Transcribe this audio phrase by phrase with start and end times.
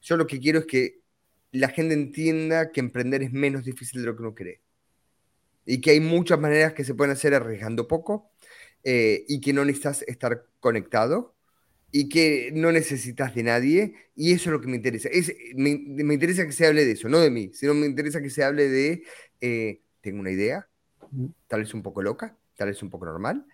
[0.00, 1.00] Yo lo que quiero es que
[1.52, 4.60] la gente entienda que emprender es menos difícil de lo que uno cree.
[5.64, 8.32] Y que hay muchas maneras que se pueden hacer arriesgando poco
[8.84, 11.36] eh, y que no necesitas estar conectado
[11.92, 13.94] y que no necesitas de nadie.
[14.16, 15.08] Y eso es lo que me interesa.
[15.10, 18.30] Es, me, interesa que se hable de eso, no de mí, sino me interesa que
[18.30, 19.04] se hable de,
[19.40, 20.68] eh, tengo una idea,
[21.46, 23.46] tal vez un poco loca, tal vez un poco normal,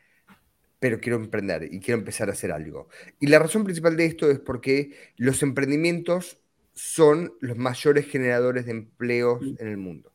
[0.81, 2.89] pero quiero emprender y quiero empezar a hacer algo.
[3.21, 6.39] Y la razón principal de esto es porque los emprendimientos
[6.75, 10.13] son los mayores generadores de empleos en el mundo.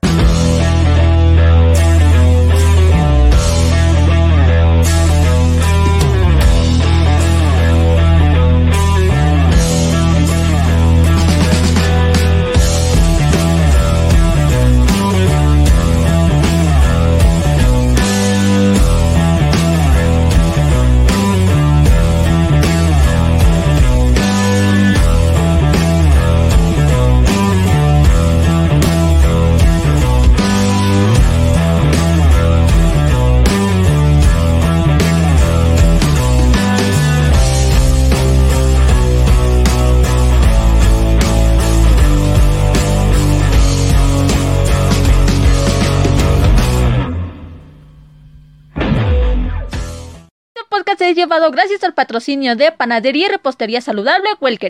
[51.14, 54.70] Llevado gracias al patrocinio de Panadería y Repostería Saludable Welker.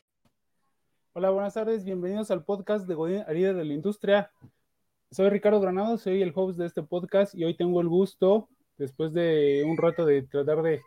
[1.14, 4.32] Hola, buenas tardes, bienvenidos al podcast de Godín Arida de la Industria.
[5.12, 9.14] Soy Ricardo Granado, soy el host de este podcast y hoy tengo el gusto, después
[9.14, 10.82] de un rato de tratar de,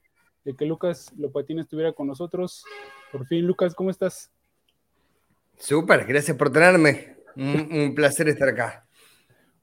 [0.58, 2.64] que Lucas Lopatín estuviera con nosotros.
[3.12, 4.30] Por fin, Lucas, ¿cómo estás?
[5.58, 7.16] Súper, gracias por tenerme.
[7.36, 8.85] un placer estar acá.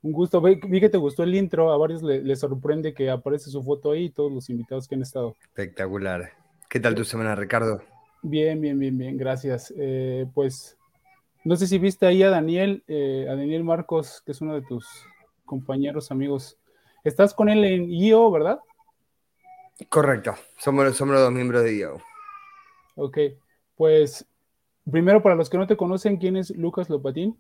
[0.04, 0.42] Un gusto.
[0.42, 1.72] Vi, que te gustó el intro.
[1.72, 5.02] A varios les sorprende que aparece su foto ahí y todos los invitados que han
[5.02, 5.36] estado.
[5.42, 6.32] Espectacular.
[6.70, 7.82] ¿Qué tal tu semana, Ricardo?
[8.22, 9.18] Bien, bien, bien, bien.
[9.18, 9.74] Gracias.
[9.78, 10.78] Eh, pues
[11.46, 14.62] no sé si viste ahí a Daniel, eh, a Daniel Marcos, que es uno de
[14.62, 14.86] tus
[15.46, 16.58] compañeros, amigos.
[17.06, 18.60] Estás con él en IO, ¿verdad?
[19.88, 20.36] Correcto.
[20.58, 22.02] Somos, somos los dos miembros de IO.
[22.96, 23.18] Ok.
[23.76, 24.26] Pues
[24.90, 27.38] primero, para los que no te conocen, ¿quién es Lucas Lopatín?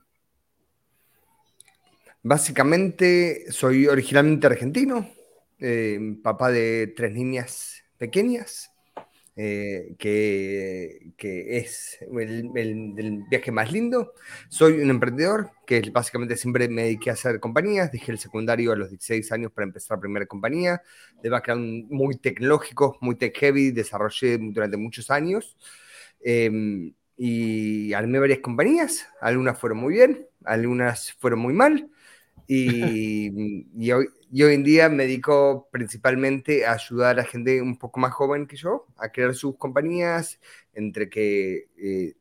[2.26, 5.10] Básicamente soy originalmente argentino,
[5.60, 8.72] eh, papá de tres niñas pequeñas,
[9.36, 11.12] eh, que,
[11.50, 14.14] es el, viaje más lindo.
[14.48, 17.92] Soy un emprendedor que básicamente siempre me dediqué a hacer compañías.
[17.92, 20.82] Dejé el secundario a los 16 años para empezar la primera compañía,
[21.22, 25.58] de background muy tecnológico, muy tech heavy, desarrollé durante muchos años.
[26.22, 31.90] Em, y armé varias compañías, algunas fueron muy bien, algunas fueron muy mal.
[32.48, 38.14] Y, hoy, hoy, en día me dedico principalmente a ayudar a gente un poco más
[38.14, 40.40] joven que yo a crear sus compañías,
[40.74, 42.16] entre que eh,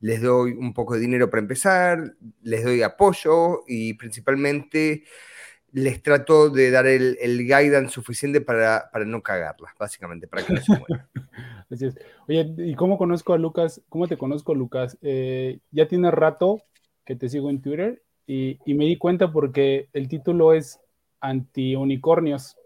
[0.00, 5.04] les doy un poco de dinero para empezar, les doy apoyo y principalmente
[5.72, 10.54] les trato de dar el, el guidance suficiente para, para, no cagarla, básicamente, para que
[10.54, 11.08] no se mueran.
[11.70, 11.88] Así.
[12.26, 13.82] Oye, ¿y cómo conozco a Lucas?
[13.88, 14.96] ¿Cómo te conozco, Lucas?
[15.02, 16.62] Eh, ya tiene rato
[17.04, 20.78] que te sigo en Twitter y, me di cuenta porque el título es
[21.20, 22.58] anti-unicornios.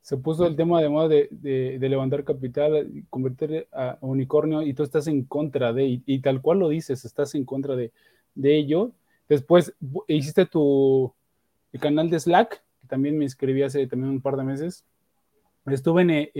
[0.00, 5.06] Se puso el tema de moda de, levantar capital, convertir a unicornio y tú estás
[5.08, 7.92] en contra de, y, tal cual lo dices, estás en contra de,
[8.42, 8.92] ello.
[9.28, 9.74] Después
[10.08, 11.12] hiciste tu
[11.78, 14.82] canal de Slack, que también me inscribí hace también un par de meses.
[15.66, 16.30] Estuve en, eh,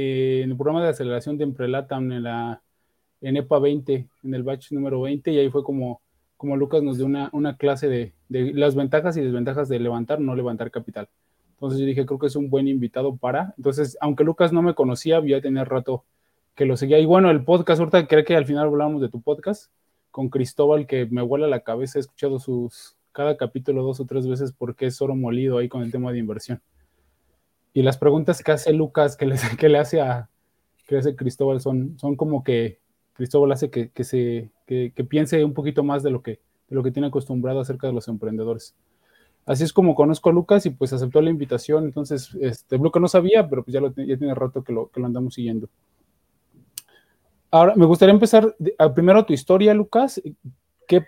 [0.44, 2.62] el programa de aceleración de Emprelatam en la
[3.20, 6.00] en EPA 20, en el batch número 20, y ahí fue como
[6.42, 10.18] como Lucas nos dio una, una clase de, de, las ventajas y desventajas de levantar
[10.18, 11.08] o no levantar capital.
[11.52, 13.54] Entonces yo dije, creo que es un buen invitado para.
[13.58, 16.04] Entonces, aunque Lucas no me conocía, ya tenía rato
[16.56, 16.98] que lo seguía.
[16.98, 19.70] Y bueno, el podcast, ahorita creo que al final hablábamos de tu podcast
[20.10, 22.00] con Cristóbal, que me vuela la cabeza.
[22.00, 25.84] He escuchado sus cada capítulo dos o tres veces porque es oro molido ahí con
[25.84, 26.60] el tema de inversión.
[27.72, 30.28] Y las preguntas que hace Lucas, que le, que le hace a
[30.88, 32.80] que hace Cristóbal, son, son como que
[33.14, 36.82] Cristóbal hace que, que se, que, piense un poquito más de lo, que, de lo
[36.82, 38.74] que tiene acostumbrado acerca de los emprendedores.
[39.44, 41.84] Así es como conozco a Lucas y pues aceptó la invitación.
[41.84, 45.00] Entonces, este, Lucas no sabía, pero pues ya, lo, ya tiene rato que lo, que
[45.00, 45.68] lo andamos siguiendo.
[47.50, 48.56] Ahora, me gustaría empezar
[48.94, 50.22] primero tu historia, Lucas.
[50.86, 51.04] ¿Qué,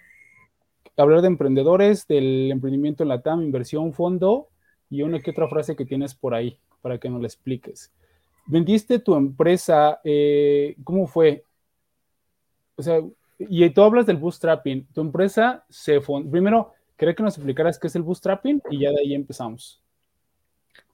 [0.96, 4.48] hablar de emprendedores, del emprendimiento en la TAM, inversión, fondo
[4.90, 7.92] y una que otra frase que tienes por ahí para que nos la expliques.
[8.46, 11.44] Vendiste tu empresa, eh, ¿cómo fue?
[12.76, 13.00] O sea,
[13.38, 14.86] y tú hablas del bootstrapping.
[14.92, 19.00] Tu empresa se Primero, quería que nos explicaras qué es el bootstrapping y ya de
[19.00, 19.82] ahí empezamos.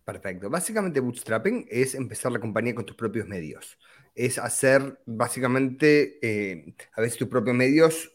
[0.04, 0.50] Perfecto.
[0.50, 3.78] Básicamente, bootstrapping es empezar la compañía con tus propios medios.
[4.14, 8.12] Es hacer, básicamente, eh, a veces tus propios medios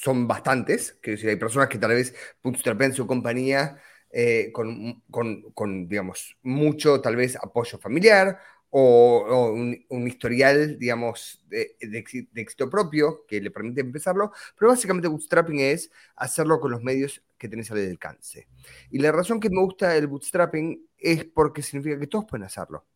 [0.00, 3.76] son bastantes, que decir, hay personas que tal vez bootstrapean su compañía
[4.10, 8.38] eh, con, con, con, digamos, mucho tal vez apoyo familiar
[8.70, 12.04] o, un, historial, digamos, de, de,
[12.34, 17.48] éxito propio que le permite empezarlo, pero básicamente bootstrapping es hacerlo con los medios que
[17.48, 18.48] tenés al alcance.
[18.90, 22.86] Y la razón que me gusta el bootstrapping es porque significa que todos pueden hacerlo.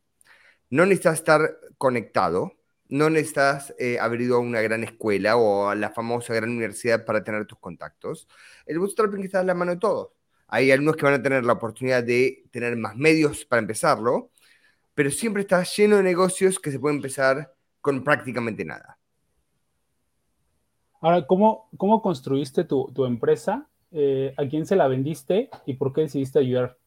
[0.70, 2.52] No necesitas estar conectado,
[2.88, 7.04] no necesitas eh, haber ido a una gran escuela o a la famosa gran universidad
[7.04, 8.28] para tener tus contactos.
[8.66, 10.10] El bootstrapping está en la mano de todos.
[10.48, 14.31] Hay algunos que van a tener la oportunidad de tener más medios para empezarlo,
[14.94, 18.98] pero siempre está lleno de negocios que se pueden empezar con prácticamente nada.
[21.00, 23.68] Ahora, ¿cómo, cómo construiste tu, tu empresa?
[23.90, 26.78] Eh, ¿A quién se la vendiste y por qué decidiste ayudar?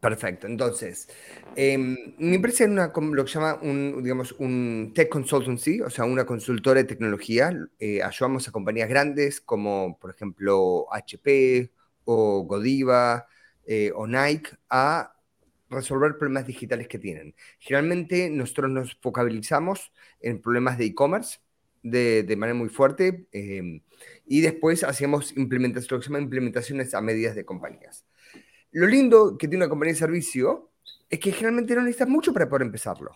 [0.00, 0.46] Perfecto.
[0.46, 1.08] Entonces,
[1.56, 5.90] em, mi empresa es una, lo que se llama un, digamos, un tech consultancy, o
[5.90, 7.52] sea, una consultora de tecnología.
[7.78, 11.72] Eh, ayudamos a compañías grandes como, por ejemplo, HP
[12.04, 13.26] o Godiva
[13.66, 15.12] eh, o Nike a
[15.70, 17.34] resolver problemas digitales que tienen.
[17.58, 21.40] Generalmente nosotros nos focalizamos en problemas de e-commerce
[21.82, 23.82] de, de, manera muy fuerte em,
[24.26, 28.04] y después hacíamos implementaciones, lo que se llama implementaciones a medidas de compañías.
[28.72, 30.70] Lo lindo que tiene una compañía de servicio
[31.08, 33.12] es que generalmente no necesitas mucho para poder empezarlo.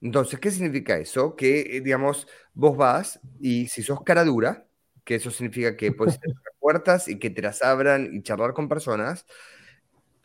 [0.00, 1.36] Entonces, ¿qué significa eso?
[1.36, 4.66] Que, eh, digamos, vos vas y si sos cara dura,
[5.04, 8.68] que eso significa que puedes tener puertas y que te las abran y charlar con
[8.68, 9.24] personas,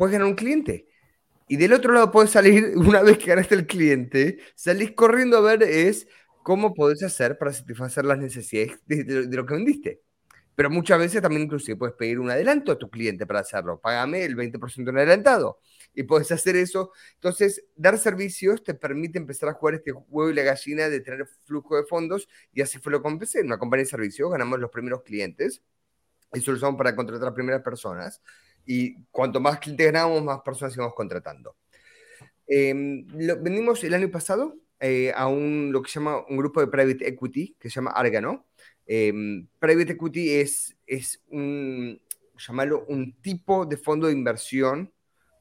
[0.02, 0.88] puedes ganar un cliente.
[1.48, 5.42] Y del otro lado puedes salir, una vez que ganaste el cliente, salís corriendo a
[5.42, 6.08] ver es
[6.42, 10.02] cómo podés hacer para satisfacer las necesidades de, lo que vendiste.
[10.56, 13.80] Pero muchas veces también inclusive puedes pedir un adelanto a tu cliente para hacerlo.
[13.80, 15.60] Págame el 20% en adelantado.
[15.94, 16.94] Y puedes hacer eso.
[17.14, 21.28] Entonces, dar servicios te permite empezar a jugar este juego y la gallina de tener
[21.46, 22.28] flujo de fondos.
[22.52, 23.42] Y así fue lo que empecé.
[23.42, 25.62] En una compañía de servicios ganamos los primeros clientes.
[26.34, 28.20] Eso lo usamos para contratar a primeras personas.
[28.66, 31.56] Y cuanto más clientes ganábamos, más personas íbamos contratando.
[32.48, 36.60] Em, lo, vendimos el año pasado eh, a un, lo que se llama un grupo
[36.60, 38.46] de private equity que se llama Argano
[38.94, 42.02] Em, private equity es, es un,
[42.38, 44.92] llamarlo, un tipo de fondo de inversión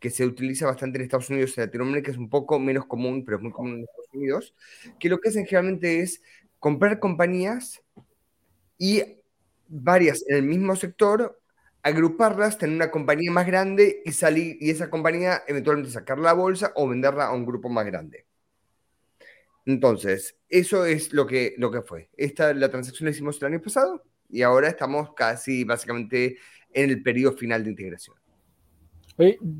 [0.00, 3.38] que se utiliza bastante en Estados Unidos y Latinoamérica, es un poco menos común, pero
[3.38, 4.54] es muy común en Estados Unidos,
[5.00, 6.22] que lo que hacen generalmente es
[6.60, 7.82] comprar compañías
[8.78, 9.02] y
[9.66, 11.39] varias en el mismo sector,
[11.82, 16.72] agruparlas, tener una compañía más grande y salir, y esa compañía eventualmente sacar la bolsa
[16.74, 18.26] o venderla a un grupo más grande.
[19.66, 22.10] Entonces, eso es lo que, lo que fue.
[22.16, 26.38] Esta, la transacción la hicimos el año pasado y ahora estamos casi básicamente
[26.72, 28.16] en el periodo final de integración.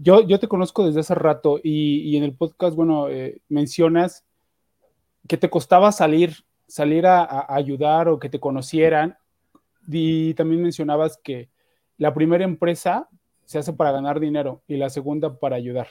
[0.02, 4.24] yo, yo te conozco desde hace rato y, en el podcast, bueno, eh, mencionas
[5.28, 9.16] que te costaba salir, salir a, ayudar o que te conocieran
[9.88, 11.50] y también mencionabas que
[12.00, 13.08] la primera empresa
[13.44, 15.86] se hace para ganar dinero y la segunda para ayudar.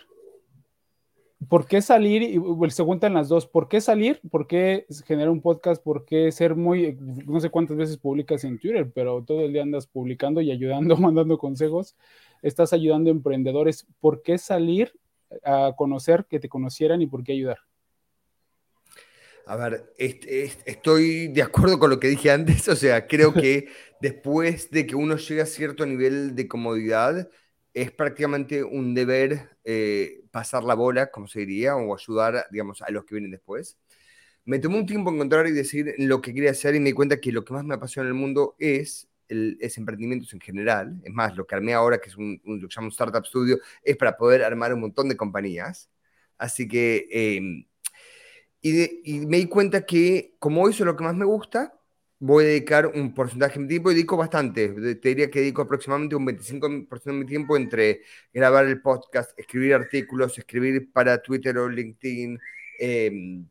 [1.47, 2.41] ¿por qué salir?
[2.69, 4.19] Se juntan las dos, ¿por qué salir?
[4.29, 5.81] ¿Por qué generar un podcast?
[5.81, 9.61] ¿Por qué ser muy, no sé cuántas veces publicas en Twitter, pero todo el día
[9.61, 11.95] andas publicando y ayudando, mandando consejos?
[12.41, 13.87] Estás ayudando a emprendedores.
[13.99, 14.91] ¿Por qué salir
[15.43, 17.59] a conocer, que te conocieran y por qué ayudar?
[19.49, 23.67] A ver, estoy de acuerdo con lo que dije antes, o sea, creo que
[23.99, 27.27] después de que uno llega a cierto nivel de comodidad,
[27.73, 32.91] es prácticamente un deber eh, pasar la bola, como se diría, o ayudar, digamos, a
[32.91, 33.79] los que vienen después.
[34.45, 37.19] Me tomó un tiempo encontrar y decir lo que quería hacer y me di cuenta
[37.19, 41.01] que lo que más me apasiona en el mundo es el, es emprendimientos en general.
[41.03, 43.59] Es más, lo que armé ahora, que es un, lo que llamo un Startup Studio,
[43.83, 45.89] es para poder armar un montón de compañías.
[46.37, 47.65] Así que, em,
[48.61, 51.73] y, me di cuenta que como eso es lo que más me gusta,
[52.19, 54.69] voy a dedicar un porcentaje de mi tiempo y dedico bastante.
[54.95, 58.01] Te diría que dedico aproximadamente un 25% de mi tiempo entre
[58.33, 62.39] grabar el podcast, escribir artículos, escribir para Twitter o LinkedIn.
[62.79, 63.45] Em,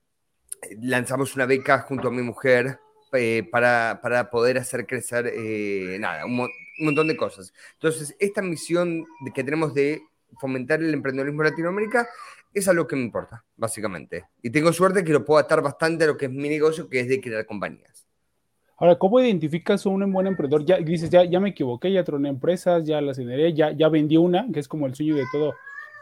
[0.83, 2.79] lanzamos una beca junto a mi mujer
[3.12, 6.50] eh, para, para, poder hacer crecer, eh, nada, un, un,
[6.81, 7.55] montón de cosas.
[7.75, 10.03] Entonces, esta misión que tenemos de
[10.41, 12.09] fomentar el emprendedorismo en Latinoamérica
[12.52, 14.26] es algo que me importa, básicamente.
[14.43, 17.00] Y tengo suerte que lo puedo atar bastante a lo que es mi negocio, que
[17.00, 18.07] es de crear compañías.
[18.76, 20.64] Ahora, ¿cómo identificas a un buen emprendedor?
[20.64, 24.17] Ya dices, ya, ya me equivoqué, ya troné empresas, ya las generé, ya, ya vendí
[24.17, 25.55] una, que es como el sueño de todo,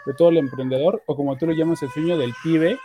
[0.04, 2.78] de todo el emprendedor, o como tú lo llamas, el sueño del pibe,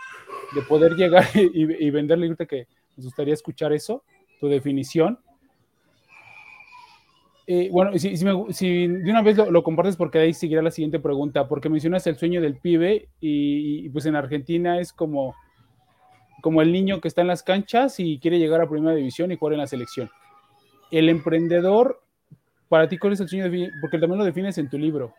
[0.54, 2.26] de poder llegar y, y venderle.
[2.26, 4.02] Ahorita que nos gustaría escuchar eso,
[4.40, 5.18] tu definición.
[7.54, 8.16] Eh, bueno, si,
[8.86, 12.40] de una vez lo, compartes, porque ahí seguirá la siguiente pregunta, porque mencionas el sueño
[12.40, 15.34] del pibe y, pues en Argentina es como
[16.40, 19.36] como el niño que está en las canchas y quiere llegar a primera división y
[19.36, 20.10] jugar en la selección.
[20.90, 22.02] El emprendedor,
[22.70, 23.44] para ti, ¿cuál es el sueño?
[23.82, 25.14] Porque también lo defines en tu libro.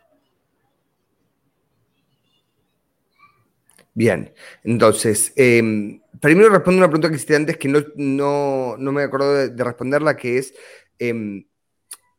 [3.93, 9.63] Bien, entonces, em, primero respondo una pregunta que hiciste antes que no, me acuerdo de,
[9.63, 10.55] responderla, que es
[10.97, 11.45] em,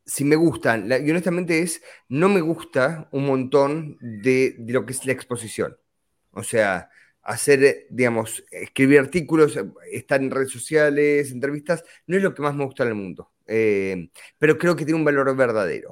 [0.07, 0.89] si me gustan.
[0.89, 5.77] y honestamente es, no me gusta un montón de, lo que es la exposición.
[6.33, 6.91] O sea,
[7.23, 9.59] hacer, digamos, escribir artículos,
[9.91, 13.33] estar en redes sociales, entrevistas, no es lo que más me gusta en el mundo.
[13.47, 15.91] Eh, pero creo que tiene un valor verdadero.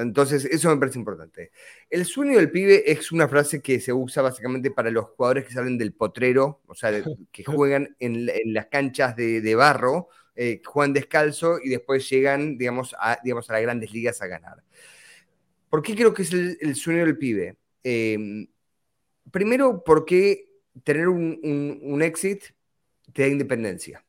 [0.00, 1.50] Entonces, eso me parece importante.
[1.90, 5.52] El sueño del pibe es una frase que se usa básicamente para los jugadores que
[5.52, 6.90] salen del potrero, o sea,
[7.32, 13.18] que juegan en, las canchas de, barro, eh, juegan descalzo y después llegan, digamos a,
[13.22, 14.62] digamos, a las grandes ligas a ganar.
[15.68, 17.56] ¿Por qué creo que es el, sueño del pibe?
[17.84, 18.48] Eh,
[19.30, 20.48] primero, porque
[20.84, 21.38] tener un,
[21.82, 22.42] un, exit
[23.12, 24.04] te da independencia.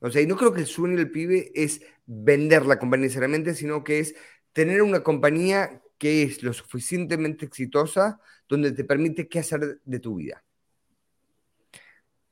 [0.00, 3.54] O sea, y no creo que el sueño del pibe es vender la compañía necesariamente,
[3.54, 4.14] sino que es
[4.52, 10.16] tener una compañía que es lo suficientemente exitosa donde te permite qué hacer de tu
[10.16, 10.42] vida.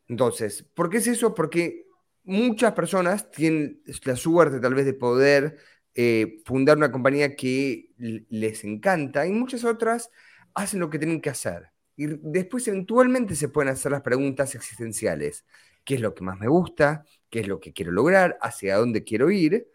[0.08, 1.34] Entonces, ¿por qué es eso?
[1.34, 1.86] Porque
[2.24, 5.58] muchas personas tienen la suerte tal vez de poder
[5.94, 10.10] eh, fundar una compañía que les encanta y muchas otras
[10.54, 11.70] hacen lo que tienen que hacer.
[11.96, 15.44] Y después eventualmente se pueden hacer las preguntas existenciales.
[15.84, 17.04] ¿Qué es lo que más me gusta?
[17.28, 18.38] ¿Qué es lo que quiero lograr?
[18.40, 19.68] ¿Hacia dónde quiero ir?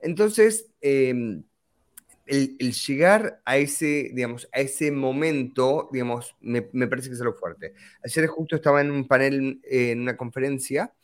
[0.00, 1.44] Entonces, em,
[2.30, 7.74] el, llegar a ese, digamos, a ese momento, digamos, me, parece que es algo fuerte.
[8.04, 10.94] Ayer justo estaba en un panel, en una conferencia,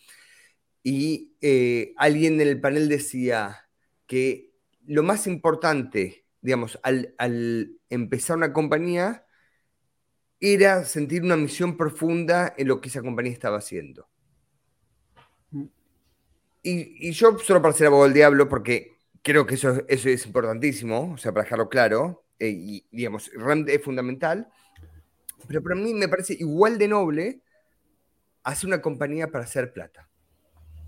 [0.82, 3.68] y eh, alguien en el panel decía
[4.06, 4.52] que
[4.86, 9.26] lo más importante, digamos, al, al empezar una compañía
[10.38, 14.08] era sentir una misión profunda en lo que esa compañía estaba haciendo.
[15.50, 15.64] Mm.
[16.62, 18.95] Y, yo, solo para ser abogado del diablo, porque
[19.26, 23.28] creo que eso, eso es importantísimo, o sea, para dejarlo claro, eh, y digamos,
[23.66, 24.46] es fundamental,
[25.48, 27.42] pero para mí me parece igual de noble
[28.44, 30.08] hacer una compañía para hacer plata.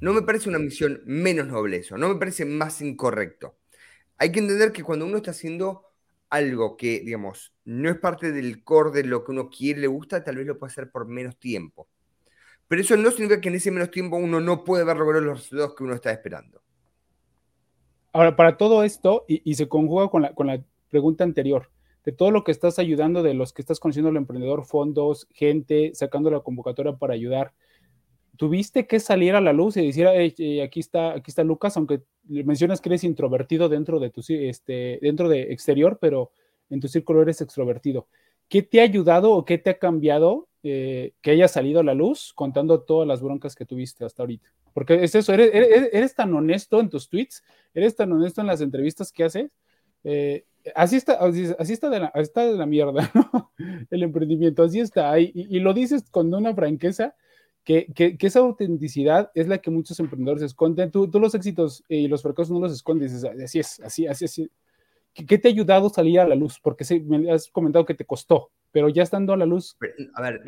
[0.00, 3.58] No me parece una misión menos noble eso, no me parece más incorrecto.
[4.18, 5.86] Hay que entender que cuando uno está haciendo
[6.30, 10.22] algo que, digamos, no es parte del core de lo que uno quiere, le gusta,
[10.22, 11.88] tal vez lo puede hacer por menos tiempo.
[12.68, 15.38] Pero eso no significa que en ese menos tiempo uno no puede ver lograr los
[15.38, 16.62] resultados que uno está esperando.
[18.12, 21.70] Ahora, para todo esto, y, se conjuga con la, con la pregunta anterior,
[22.04, 25.92] de todo lo que estás ayudando, de los que estás conociendo al emprendedor, fondos, gente,
[25.94, 27.52] sacando la convocatoria para ayudar,
[28.38, 32.80] tuviste que salir a la luz y decir, aquí, está, aquí está Lucas, aunque mencionas
[32.80, 36.30] que eres introvertido dentro de tu este, dentro de exterior, pero
[36.70, 38.06] en tu círculo eres extrovertido.
[38.48, 41.94] ¿Qué te ha ayudado o qué te ha cambiado eh, que haya salido a la
[41.94, 44.48] luz contando todas las broncas que tuviste hasta ahorita?
[44.78, 47.42] Porque es eso, eres, tan honesto en tus tweets,
[47.74, 49.50] eres tan honesto en las entrevistas que haces.
[50.04, 50.44] Eh,
[50.76, 51.18] así está,
[51.58, 53.52] así está de, la, está de la mierda, ¿no?
[53.90, 55.18] El emprendimiento, así está.
[55.18, 57.16] y, y lo dices con una franqueza
[57.64, 60.90] que, esa autenticidad es la que muchos emprendedores esconden.
[60.90, 64.50] Tú, tú los éxitos y los fracasos no los escondes, así es, así, así, así.
[65.14, 66.60] ¿Qué te ha ayudado a salir a la luz?
[66.62, 69.76] Porque me has comentado que te costó, pero ya estando a la luz.
[70.14, 70.42] A ver,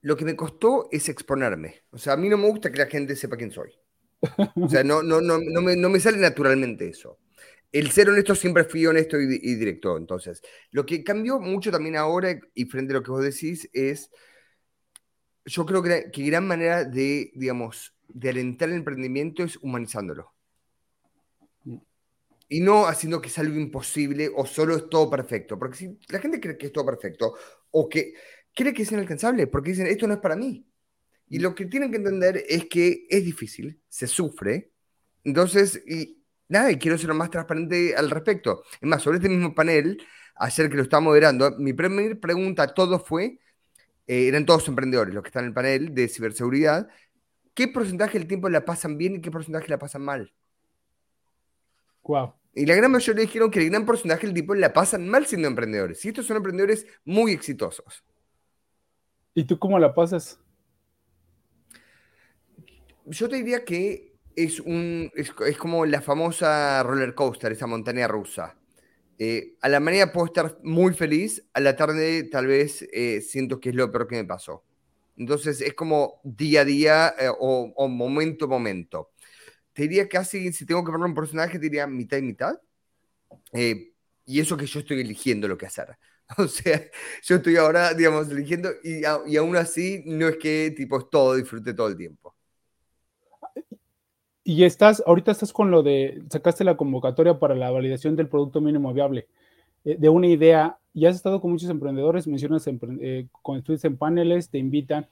[0.00, 1.82] lo, que me costó es exponerme.
[1.90, 3.72] O sea, a mí no me gusta que la gente sepa quién soy.
[4.60, 7.18] O sea, no, no, no, no, me, no me sale naturalmente eso.
[7.70, 9.98] El ser honesto siempre fui honesto y, y directo.
[9.98, 10.40] Entonces,
[10.70, 14.10] lo que cambió mucho también ahora y frente a lo que vos decís es
[15.46, 20.32] yo creo que, que gran manera de, digamos, de alentar el emprendimiento es humanizándolo.
[22.48, 25.58] Y no haciendo que sea algo imposible o solo es todo perfecto.
[25.58, 27.34] Porque si la gente cree que es todo perfecto
[27.70, 28.14] o que
[28.54, 30.66] cree que es inalcanzable, porque dicen, esto no es para mí.
[31.28, 34.70] Y lo que tienen que entender es que es difícil, se sufre.
[35.24, 38.62] Entonces, y nada, y quiero ser lo más transparente al respecto.
[38.80, 40.02] Es más, sobre este mismo panel,
[40.36, 43.40] ayer que lo estaba moderando, mi primera pregunta a todos fue,
[44.06, 46.88] eh, eran todos emprendedores los que están en el panel de ciberseguridad,
[47.54, 50.32] ¿qué porcentaje del tiempo la pasan bien y qué porcentaje la pasan mal?
[52.04, 52.34] Wow.
[52.54, 55.48] Y la gran mayoría dijeron que el gran porcentaje del tiempo la pasan mal siendo
[55.48, 56.04] emprendedores.
[56.04, 58.04] Y estos son emprendedores muy exitosos.
[59.34, 60.38] ¿Y tú cómo la pasas?
[63.06, 68.56] Yo te diría que es, un, es como la famosa roller coaster, esa montaña rusa.
[69.18, 73.60] Eh, a la mañana puedo estar muy feliz, a la tarde tal vez eh, siento
[73.60, 74.64] que es lo peor que me pasó.
[75.16, 79.10] Entonces es como día a día eh, o, momento a momento.
[79.74, 82.58] Te diría casi, si tengo que poner un personaje, te diría mitad y mitad.
[84.26, 85.96] y eso que yo estoy eligiendo lo que hacer.
[86.38, 86.80] O sea,
[87.22, 91.34] yo estoy ahora, digamos, eligiendo y, y aún así no es que tipo es todo,
[91.36, 92.34] disfrute todo el tiempo.
[94.44, 98.60] Y estás, ahorita estás con lo de, sacaste la convocatoria para la validación del producto
[98.60, 99.26] mínimo viable,
[99.84, 103.96] eh, de una idea, y has estado con muchos emprendedores, mencionas eh, con estudios en
[103.96, 105.08] paneles, te invitan.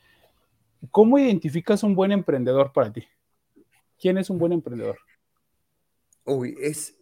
[0.90, 3.04] ¿Cómo identificas un buen emprendedor para ti?
[4.02, 4.98] ¿Quién es un buen emprendedor?
[6.24, 6.96] Uy, es,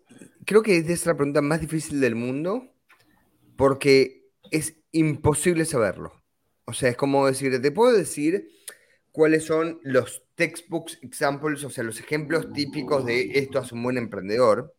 [0.45, 2.75] creo que es la pregunta más difícil del mundo
[3.57, 6.12] porque es imposible saberlo.
[6.66, 8.50] O sea, es como decir, te puedo decir
[9.12, 13.97] cuáles son los textbooks examples, o sea, los ejemplos típicos de esto hace un buen
[13.97, 14.75] emprendedor,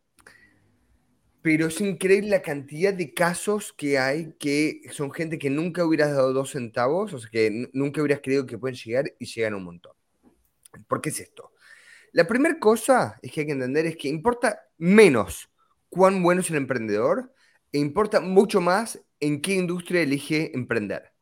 [1.42, 6.12] pero es increíble la cantidad de casos que hay que son gente que nunca hubieras
[6.12, 9.64] dado dos centavos, o sea, que nunca hubieras creído que pueden llegar y llegan un
[9.64, 9.96] montón.
[10.86, 11.51] ¿Por qué es esto?
[12.12, 15.50] La primera cosa es que hay que entender es que importa menos
[15.88, 17.32] cuán bueno es el emprendedor
[17.72, 21.12] e importa mucho más en qué industria elige emprender.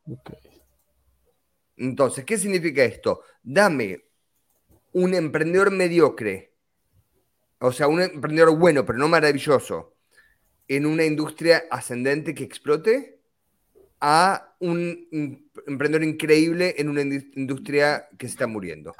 [1.77, 3.21] Entonces, ¿qué significa esto?
[3.41, 4.03] Dame
[4.91, 6.53] un emprendedor mediocre,
[7.59, 9.95] o sea, un emprendedor bueno, pero no maravilloso,
[10.67, 13.19] en una industria ascendente que explote,
[14.01, 15.07] a un
[15.67, 18.93] emprendedor increíble en una industria que se está muriendo.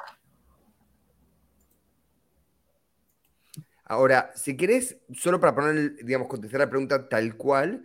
[3.84, 7.84] Ahora, si querés, solo para poner, digamos, contestar la pregunta tal cual,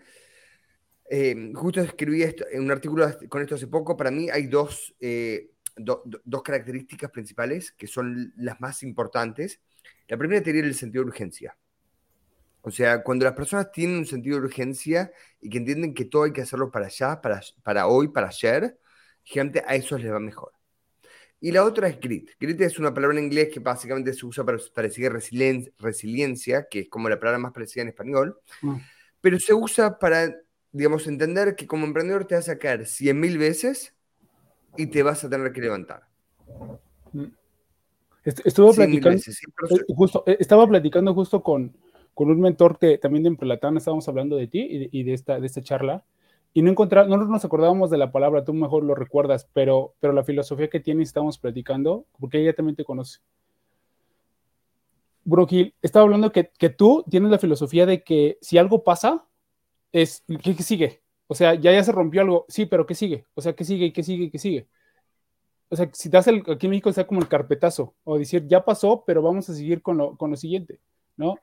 [1.09, 4.95] eh, justo escribí esto, en un artículo con esto hace poco, para mí hay dos,
[4.99, 9.61] eh, dos características principales que son las más importantes.
[10.07, 11.57] La primera sería el sentido de urgencia.
[12.61, 16.23] O sea, cuando las personas tienen un sentido de urgencia y que entienden que todo
[16.23, 18.77] hay que hacerlo para allá, para, para hoy, para ayer,
[19.23, 20.56] gente, a eso les va mejor.
[21.39, 22.31] Y la otra es grit.
[22.39, 26.79] Grit es una palabra en inglés que básicamente se usa para, para decir resiliencia, que
[26.81, 28.75] es como la palabra más parecida en español, mm.
[29.21, 30.35] pero se usa para,
[30.71, 33.93] digamos, entender que como emprendedor te vas a caer 100.000 veces
[34.77, 36.07] y te vas a tener que levantar.
[37.13, 37.25] Mm.
[38.23, 41.73] Estuve platicando, eh, justo, eh, estaba platicando justo con,
[42.13, 45.13] con un mentor que también de Emprelatán, estábamos hablando de ti y de, y de,
[45.13, 46.03] esta, de esta charla,
[46.53, 50.13] y no encontrar, no nos acordábamos de la palabra, tú mejor lo recuerdas, pero, pero
[50.13, 53.19] la filosofía que tiene estamos platicando, porque ella también te conoce.
[55.23, 59.25] Brokil, estaba hablando que, que, tú tienes la filosofía de que si algo pasa,
[59.91, 61.03] es, ¿qué, sigue?
[61.27, 63.25] O sea, ya, ya se rompió algo, sí, pero ¿qué sigue?
[63.33, 63.91] O sea, ¿qué sigue?
[63.91, 64.31] ¿Qué sigue?
[64.31, 64.67] ¿Qué sigue?
[65.69, 68.63] O sea, si das el, aquí en México está como el carpetazo, o decir, ya
[68.63, 70.79] pasó, pero vamos a seguir con lo, con lo siguiente,
[71.17, 71.35] ¿no?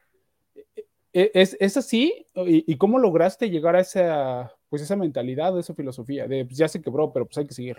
[0.54, 0.64] E,
[1.12, 2.26] e, ¿Es, es así?
[2.34, 6.66] ¿Y, ¿Y, cómo lograste llegar a esa, pues esa mentalidad, esa filosofía de pues ya
[6.66, 7.76] se quebró, pero pues hay que seguir.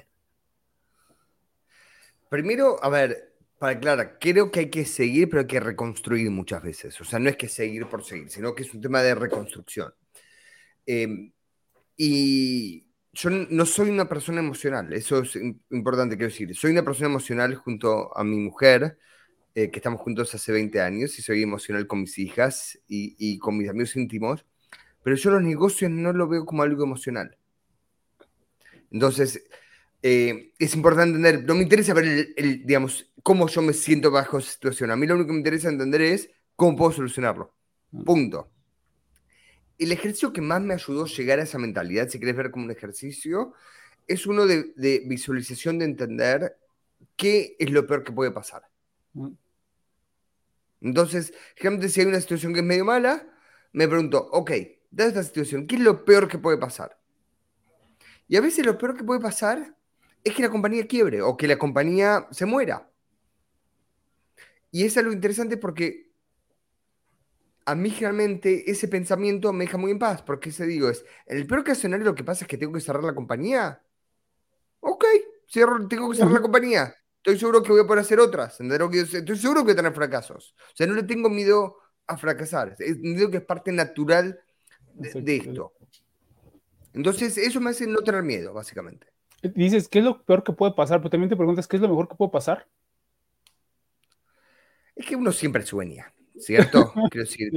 [2.29, 6.63] Primero, a ver, para aclarar, creo que hay que seguir, pero hay que reconstruir muchas
[6.63, 7.01] veces.
[7.01, 9.93] O sea, no es que seguir por seguir, sino que es un tema de reconstrucción.
[10.85, 11.33] Em,
[11.97, 15.35] y yo no soy una persona emocional, eso es
[15.71, 16.55] importante, quiero decir.
[16.55, 18.97] Soy una persona emocional junto a mi mujer,
[19.53, 23.57] eh, que estamos juntos hace 20 años, y soy emocional con mis hijas y con
[23.57, 24.45] mis amigos íntimos
[25.05, 27.37] pero yo los negocios no lo veo como algo emocional.
[28.89, 29.47] Entonces,
[30.01, 34.39] eh, es importante entender, no me interesa ver, el, digamos, cómo yo me siento bajo
[34.39, 34.89] esa situación.
[34.89, 37.53] A mí lo único que me interesa entender es cómo puedo solucionarlo.
[37.93, 38.01] Ah.
[38.03, 38.49] Punto.
[39.77, 42.65] El ejercicio que más me ayudó a llegar a esa mentalidad, si querés ver como
[42.65, 43.53] un ejercicio,
[44.07, 46.57] es uno de, de visualización de entender
[47.15, 48.63] qué es lo peor que puede pasar.
[49.19, 49.29] Ah.
[50.81, 53.31] Entonces, generalmente si hay una situación que es medio mala,
[53.71, 54.51] me pregunto, ok,
[54.95, 56.97] dada esta situación, ¿qué es lo peor que puede pasar?
[58.27, 59.75] Y a veces lo peor que puede pasar
[60.23, 62.89] es que la compañía quiebre o que la compañía se muera.
[64.71, 66.11] Y es algo interesante porque
[67.65, 71.37] a mí generalmente ese pensamiento me deja muy en paz, porque se digo es, en
[71.37, 73.81] el peor escenario lo que pasa es que tengo que cerrar la compañía.
[74.79, 75.03] Ok,
[75.47, 76.95] cierro, tengo que cerrar la compañía.
[77.17, 78.59] Estoy seguro que voy a poder hacer otras.
[78.61, 80.55] Estoy seguro que voy a tener fracasos.
[80.57, 81.77] O sea, no le tengo miedo
[82.07, 82.75] a fracasar.
[82.79, 84.39] Entiendo que es parte natural
[84.95, 85.73] de, esto.
[86.93, 89.07] Entonces, eso me hace no tener miedo, básicamente.
[89.41, 90.99] Dices, ¿qué es lo peor que puede pasar?
[90.99, 92.67] Pero también te preguntas, ¿qué es lo mejor que puede pasar?
[94.95, 96.93] Es que uno siempre sueña, ¿cierto?
[97.11, 97.51] Quiero decir,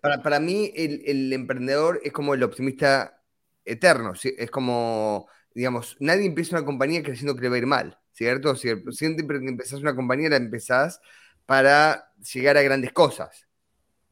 [0.00, 3.22] para, para, mí el, el, emprendedor es como el optimista
[3.64, 7.98] eterno, es como, digamos, nadie empieza una compañía creyendo que le va a ir mal,
[8.12, 8.56] ¿cierto?
[8.56, 11.00] Siempre que empezás una compañía la empezás
[11.46, 13.46] para llegar a grandes cosas.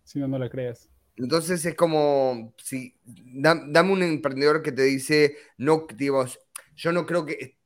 [0.04, 0.91] Si no, no la creas.
[1.16, 6.40] Entonces es como, si, dame un emprendedor que te dice, no, digamos,
[6.74, 7.58] yo no creo que,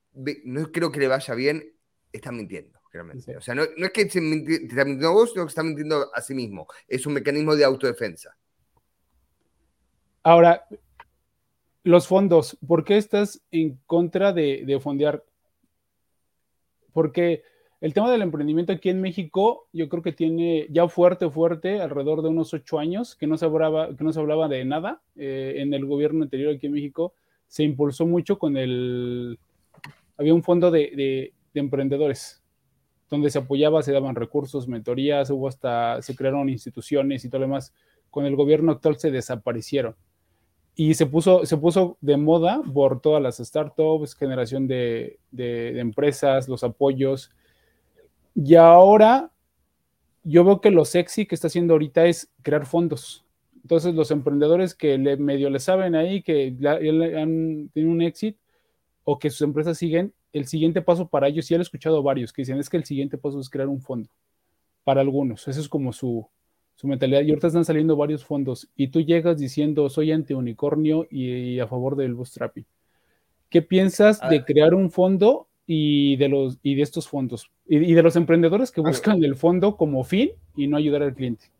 [0.44, 1.72] no creo que le vaya bien,
[2.12, 3.36] está mintiendo, realmente.
[3.36, 6.34] O sea, no, es que te, está mintiendo vos, sino que está mintiendo a sí
[6.34, 6.66] mismo.
[6.88, 8.36] Es un mecanismo de autodefensa.
[10.24, 10.66] Ahora,
[11.84, 15.24] los fondos, ¿por qué estás en contra de, de fondear?
[16.92, 17.44] Porque
[17.80, 22.22] el tema del emprendimiento aquí en México, yo creo que tiene ya fuerte, fuerte, alrededor
[22.22, 25.02] de unos ocho años, que no se hablaba, que no se hablaba de nada.
[25.16, 27.14] Eh, en el gobierno anterior aquí en México
[27.46, 29.38] se impulsó mucho con el...
[30.16, 32.42] Había un fondo de, de, de emprendedores
[33.10, 37.46] donde se apoyaba, se daban recursos, mentorías, hubo hasta, se crearon instituciones y todo lo
[37.46, 37.72] demás.
[38.10, 39.94] Con el gobierno actual se desaparecieron
[40.78, 46.62] y se puso, se puso de moda por todas las startups, generación de, empresas, los
[46.62, 47.30] apoyos.
[48.36, 49.32] Y ahora
[50.22, 53.24] yo veo que lo sexy que está haciendo ahorita es crear fondos.
[53.62, 58.38] Entonces los emprendedores que le, medio le saben ahí, que la, han tenido un éxito
[59.04, 62.42] o que sus empresas siguen, el siguiente paso para ellos, y he escuchado varios que
[62.42, 64.10] dicen es que el siguiente paso es crear un fondo
[64.84, 65.48] para algunos.
[65.48, 66.28] Eso es como su,
[66.74, 67.22] su mentalidad.
[67.22, 71.66] Y ahorita están saliendo varios fondos y tú llegas diciendo soy anti-unicornio y, y, a
[71.66, 72.66] favor del bootstrapping.
[73.48, 77.50] ¿Qué piensas de crear un fondo y de, los, y de estos fondos?
[77.66, 81.14] Y, y de los emprendedores que buscan el fondo como fin y no ayudar al
[81.14, 81.50] cliente.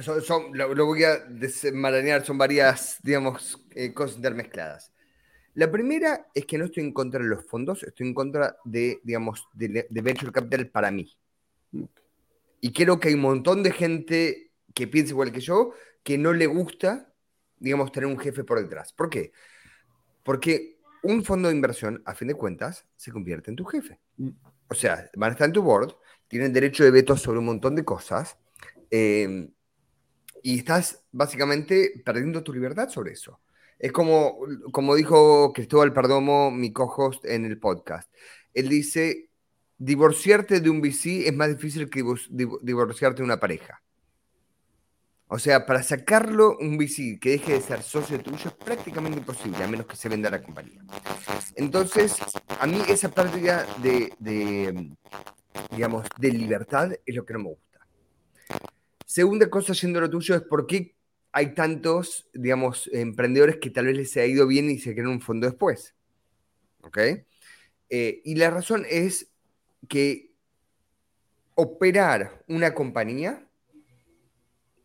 [0.00, 4.92] Son, son, lo, lo, voy a desmarañar, son varias, digamos, eh, cosas intermezcladas.
[5.54, 9.00] La primera es que no estoy en contra de los fondos, estoy en contra de,
[9.02, 11.12] digamos, de, de venture capital para mí.
[11.72, 12.04] Okay.
[12.60, 16.32] Y creo que hay un montón de gente que piensa igual que yo, que no
[16.32, 17.12] le gusta,
[17.58, 18.92] digamos, tener un jefe por detrás.
[18.92, 19.32] ¿Por qué?
[20.22, 24.00] Porque un fondo de inversión, a fin de cuentas, se convierte en tu jefe.
[24.68, 25.94] O sea, van a estar en tu board,
[26.28, 28.38] tienen derecho de veto sobre un montón de cosas,
[28.90, 29.48] eh,
[30.42, 33.40] y estás básicamente perdiendo tu libertad sobre eso.
[33.78, 34.38] Es como,
[34.70, 38.12] como dijo Cristóbal Perdomo, mi co-host en el podcast.
[38.54, 39.30] Él dice,
[39.78, 42.04] divorciarte de un VC es más difícil que
[42.62, 43.81] divorciarte de una pareja.
[45.34, 49.64] O sea, para sacarlo un VC que deje de ser socio tuyo es prácticamente imposible,
[49.64, 50.82] a menos que se venda la compañía.
[51.54, 52.18] Entonces,
[52.60, 54.92] a mí esa práctica de, de,
[55.70, 57.78] digamos, de libertad es lo que no me gusta.
[59.06, 60.94] Segunda cosa, yendo lo tuyo, es por qué
[61.32, 65.22] hay tantos, digamos, emprendedores que tal vez les ha ido bien y se crean un
[65.22, 65.94] fondo después.
[66.82, 66.98] ¿Ok?
[67.88, 69.32] Eh, y la razón es
[69.88, 70.34] que
[71.54, 73.48] operar una compañía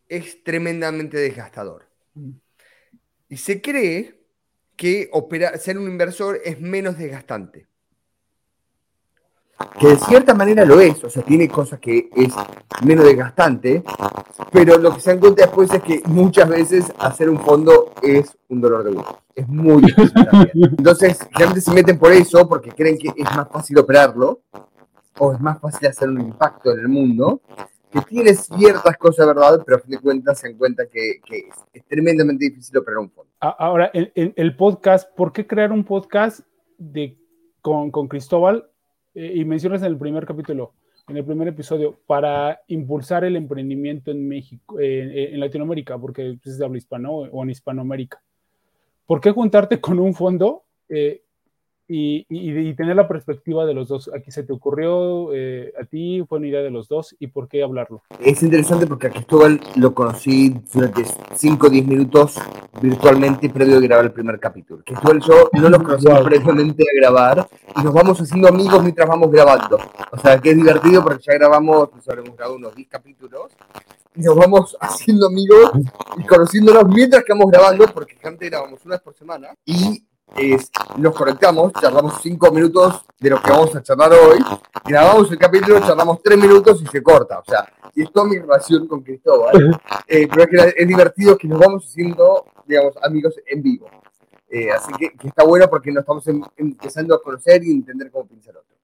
[0.08, 1.86] es tremendamente desgastador.
[3.28, 4.18] Y se cree
[4.76, 7.66] que operar, ser un inversor es menos desgastante.
[9.80, 12.32] Que de cierta manera lo es, o sea, tiene cosas que es
[12.84, 13.82] menos desgastante,
[14.52, 18.38] pero lo que se dan cuenta después es que muchas veces hacer un fondo es
[18.48, 19.20] un dolor de huevo.
[19.34, 20.74] Es muy difícil también.
[20.78, 24.42] Entonces, realmente se meten por eso, porque creen que es más fácil operarlo,
[25.18, 27.42] o es más fácil hacer un impacto en el mundo,
[27.90, 31.20] que tiene ciertas cosas verdad, pero a fin de cuentas se dan cuenta que,
[31.72, 33.32] es, tremendamente difícil operar un fondo.
[33.40, 36.40] Ahora, el, el, podcast, ¿por qué crear un podcast
[36.76, 37.16] de,
[37.60, 38.68] con, con Cristóbal?
[39.14, 40.74] Eh, y mencionas en el primer capítulo,
[41.08, 46.58] en el primer episodio, para impulsar el emprendimiento en México, eh, en Latinoamérica, porque es
[46.58, 48.22] de habla hispano o en Hispanoamérica.
[49.06, 51.22] ¿Por qué juntarte con un fondo eh,
[51.88, 54.10] y, y, y, tener la perspectiva de los dos.
[54.14, 57.48] Aquí se te ocurrió, eh, a ti fue una idea de los dos, ¿y por
[57.48, 58.02] qué hablarlo?
[58.20, 62.38] Es interesante porque a Cristóbal lo conocí durante 5 o 10 minutos
[62.82, 64.82] virtualmente previo a grabar el primer capítulo.
[64.84, 69.08] Cristóbal y yo no nos conocimos previamente a grabar y nos vamos haciendo amigos mientras
[69.08, 69.78] vamos grabando.
[70.12, 73.52] O sea, que es divertido porque ya grabamos, pues habremos grabado unos 10 capítulos
[74.14, 75.70] y nos vamos haciendo amigos
[76.18, 80.04] y conociéndonos mientras que vamos grabando, porque antes grabamos una vez por semana y
[80.36, 84.38] es, nos conectamos, charlamos cinco minutos de lo que vamos a charlar hoy,
[84.84, 87.38] grabamos el capítulo, charlamos tres minutos y se corta.
[87.40, 89.80] O sea, y es toda mi relación con Cristóbal.
[90.10, 93.90] Eh, pero es que es divertido que nos vamos haciendo, digamos, amigos en vivo.
[94.48, 98.10] Eh, así que, que, está bueno porque nos estamos em, empezando a conocer y entender
[98.10, 98.77] cómo piensa el otro.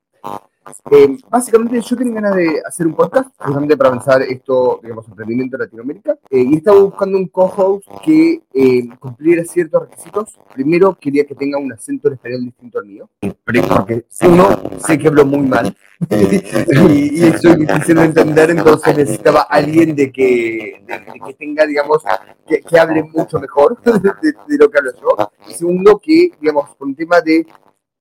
[0.91, 5.57] Eh, básicamente yo tenía ganas de hacer un podcast, justamente para avanzar esto, digamos, emprendimiento
[5.57, 10.39] en Latinoamérica, eh, y estaba buscando un co-host que eh, cumpliera ciertos requisitos.
[10.55, 13.11] Primero, quería que tenga un acento en español distinto al mío,
[13.45, 14.49] porque uno,
[14.87, 15.77] sé que hablo muy mal,
[16.11, 21.67] y, y soy difícil de entender, entonces necesitaba alguien de que, de, de que tenga,
[21.67, 22.03] digamos,
[22.47, 25.31] que, que, hable mucho mejor de, de lo que hablo yo.
[25.49, 27.47] Y segundo, que, digamos, por un tema de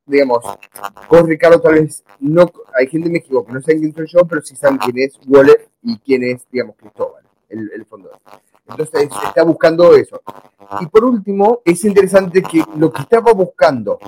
[0.05, 0.43] digamos,
[1.07, 4.25] con Ricardo tal vez no, hay gente en México que no saben quién soy yo,
[4.25, 8.19] pero sí saben quién es Waller y quién es, digamos, Cristóbal, el, el fundador.
[8.67, 10.21] Entonces está buscando eso.
[10.79, 13.99] Y por último, es interesante que lo que estaba buscando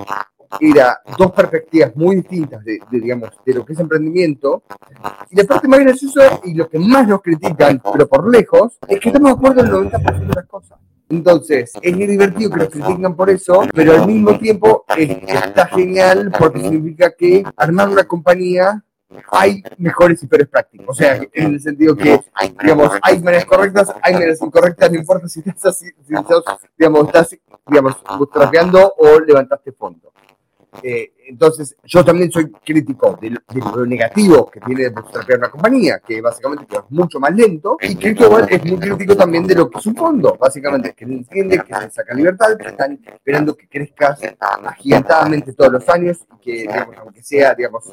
[0.60, 4.62] era dos perspectivas muy distintas de, de, digamos, de lo que es emprendimiento.
[5.30, 9.00] Y la parte más graciosa y lo que más nos critican, pero por lejos, es
[9.00, 10.78] que estamos de acuerdo en el 90% de las cosas.
[11.08, 16.60] Entonces, es divertido que nos critiquen por eso, pero al mismo tiempo está genial porque
[16.60, 18.82] significa que armar una compañía
[19.30, 20.86] hay mejores y peores prácticas.
[20.88, 22.20] O sea, en el sentido que,
[22.60, 26.42] digamos, hay maneras correctas, hay maneras incorrectas, no importa si estás, si estás
[26.76, 27.96] digamos, estás, digamos,
[28.98, 30.12] o levantaste fondo.
[30.82, 36.20] Eh, entonces, yo también soy crítico de, lo negativo que tiene bootstrapear una compañía, que
[36.20, 39.78] básicamente es mucho más lento, y que igual es muy crítico también de lo que
[39.78, 43.68] es un fondo, básicamente, que no entiende, que se saca libertad, que están esperando que
[43.68, 44.20] crezcas
[44.64, 47.92] agigantadamente todos los años, y que, digamos, aunque sea, digamos,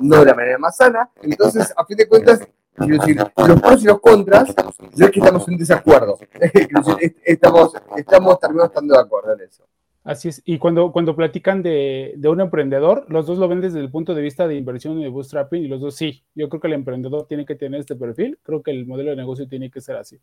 [0.00, 1.10] no de la manera más sana.
[1.22, 2.40] Entonces, a fin de cuentas,
[2.76, 4.52] Quiero decir, los pros y los contras,
[4.96, 6.18] no es que estamos en desacuerdo.
[7.24, 9.64] estamos, estamos terminando estando de acuerdo en eso.
[10.04, 10.42] Así es.
[10.44, 14.14] Y cuando, cuando platican de, de, un emprendedor, los dos lo ven desde el punto
[14.14, 16.22] de vista de inversión y de bootstrapping, y los dos sí.
[16.34, 18.38] Yo creo que el emprendedor tiene que tener este perfil.
[18.42, 20.18] Creo que el modelo de negocio tiene que ser así.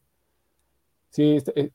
[1.10, 1.72] Sí, este,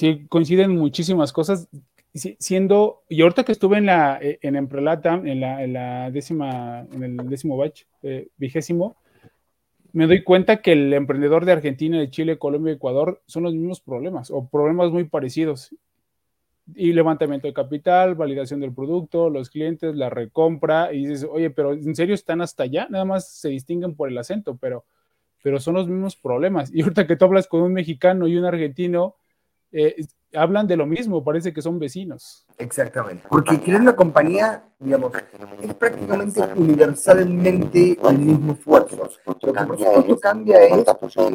[0.00, 1.68] eh, coinciden muchísimas cosas.
[2.14, 6.86] Siendo, y ahorita que estuve en la eh, en Emprelata, en la, en la décima,
[6.92, 8.96] en el décimo batch, eh, vigésimo,
[9.92, 13.54] me doy cuenta que el emprendedor de Argentina, de Chile, Colombia y Ecuador son los
[13.54, 15.74] mismos problemas o problemas muy parecidos
[16.74, 21.72] y levantamiento de capital, validación del producto, los clientes, la recompra, y dices, oye, pero
[21.72, 22.86] ¿en serio están hasta allá?
[22.90, 24.84] Nada más se distinguen por el acento, pero,
[25.42, 26.70] pero son los mismos problemas.
[26.72, 29.16] Y ahorita que tú hablas con un mexicano y un argentino,
[29.72, 29.96] eh,
[30.34, 32.46] hablan de lo mismo, parece que son vecinos.
[32.58, 35.12] Exactamente, porque crear una compañía, digamos,
[35.62, 39.08] es prácticamente universalmente el mismo esfuerzo.
[39.26, 40.84] Lo que por supuesto cambia es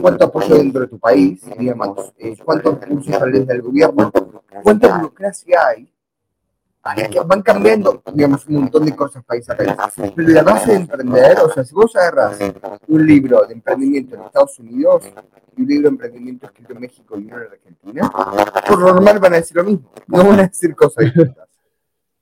[0.02, 4.12] cuánto apoyo dentro de tu país, digamos, eh, cuántos recursos salen del gobierno,
[4.64, 5.92] cuánta burocracia hay
[7.26, 9.72] van cambiando, digamos, un montón de cosas país a país.
[10.16, 12.40] Pero la base de emprender, o sea, si vos agarras
[12.88, 15.04] un libro de emprendimiento en Estados Unidos
[15.56, 18.12] y un libro de emprendimiento escrito en México y uno en Argentina,
[18.68, 21.48] por lo normal van a decir lo mismo, no van a decir cosas distintas.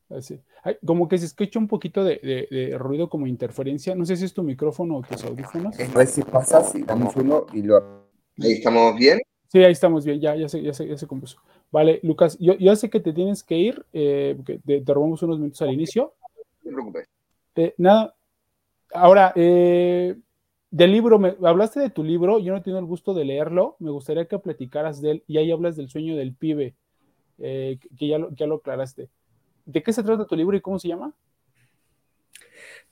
[0.07, 0.39] Así.
[0.85, 3.95] como que se escucha un poquito de, ruido como interferencia.
[3.95, 5.75] No sé si es tu micrófono o tus audífonos.
[5.79, 8.05] A veces pasa, si damos uno y lo...
[8.39, 9.19] Ahí estamos bien.
[9.47, 11.37] Sí, ahí estamos bien, ya, ya, se, ya, se, ya se compuso.
[11.75, 15.39] Vale, Lucas, yo, yo sé que te tienes que ir, eh, porque te, robamos unos
[15.39, 16.13] minutos al inicio.
[16.63, 17.09] No te preocupes.
[17.57, 18.15] Eh, nada,
[18.93, 20.15] ahora, eh,
[20.71, 23.91] del libro, me, hablaste de tu libro, yo no tengo el gusto de leerlo, me
[23.91, 26.75] gustaría que platicaras de él, y ahí hablas del sueño del pibe,
[27.37, 29.09] que, ya lo, ya lo aclaraste.
[29.65, 31.13] ¿De qué se trata tu libro y cómo se llama?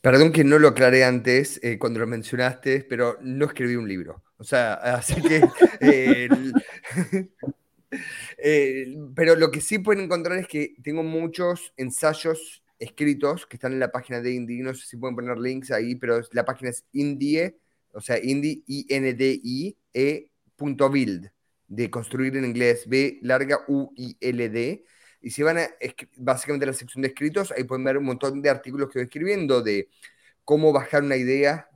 [0.02, 4.24] Perdón que no lo aclaré antes cuando lo mencionaste, pero no escribí un libro.
[4.40, 5.42] O sea, así que
[5.80, 6.28] Eh,
[9.16, 13.80] pero lo que sí pueden encontrar es que tengo muchos ensayos escritos que están en
[13.80, 14.64] la página de Indie.
[14.64, 17.58] No sé si pueden poner links ahí, pero la página es indie,
[17.92, 21.32] o sea, indie, i n d i e punto build,
[21.68, 24.84] de construir en inglés, B larga U I L D.
[25.22, 25.70] Y si van a
[26.18, 29.62] básicamente la sección de escritos, ahí pueden ver un montón de artículos que voy escribiendo
[29.62, 29.90] de
[30.44, 31.70] cómo bajar una idea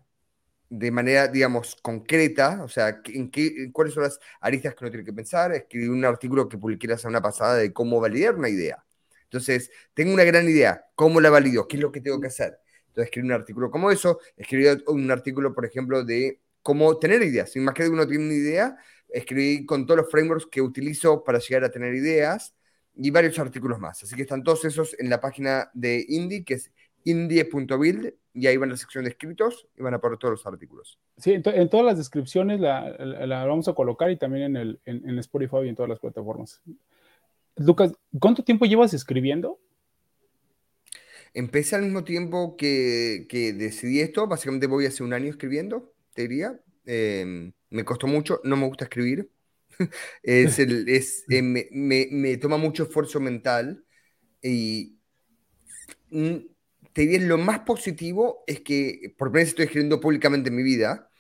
[0.69, 5.05] de manera, digamos, concreta, o sea, en qué, cuáles son las aristas que uno tiene
[5.05, 5.51] que pensar.
[5.53, 8.83] Escribí un artículo que publiqué la semana pasada de cómo validar una idea.
[9.23, 11.67] Entonces, tengo una gran idea, ¿cómo la valido?
[11.67, 12.59] ¿Qué es lo que tengo que hacer?
[12.87, 17.51] Entonces, escribí un artículo como eso, escribí un artículo, por ejemplo, de cómo tener ideas.
[17.51, 18.77] Sin más que uno tiene una idea,
[19.09, 22.55] escribí con todos los frameworks que utilizo para llegar a tener ideas
[22.95, 24.03] y varios artículos más.
[24.03, 26.71] Así que están todos esos en la página de Indie, que es
[27.07, 30.99] indie.build y ahí van la sección de escritos y van a poner todos los artículos.
[31.17, 35.57] Sí, en, todas las descripciones la, vamos a colocar y también en, el, en, Spotify
[35.65, 36.61] y en todas las plataformas.
[37.55, 39.59] Lucas, ¿cuánto tiempo llevas escribiendo?
[41.33, 46.23] Empecé al mismo tiempo que, que decidí esto, básicamente voy hace un año escribiendo, te
[46.23, 46.59] diría.
[46.85, 49.29] Em, me costó mucho, no me gusta escribir.
[50.23, 53.83] es el, es, eh, me, me, me, toma mucho esfuerzo mental
[54.41, 54.97] y
[56.97, 61.11] te lo más positivo es que, por primera vez estoy escribiendo públicamente en mi vida,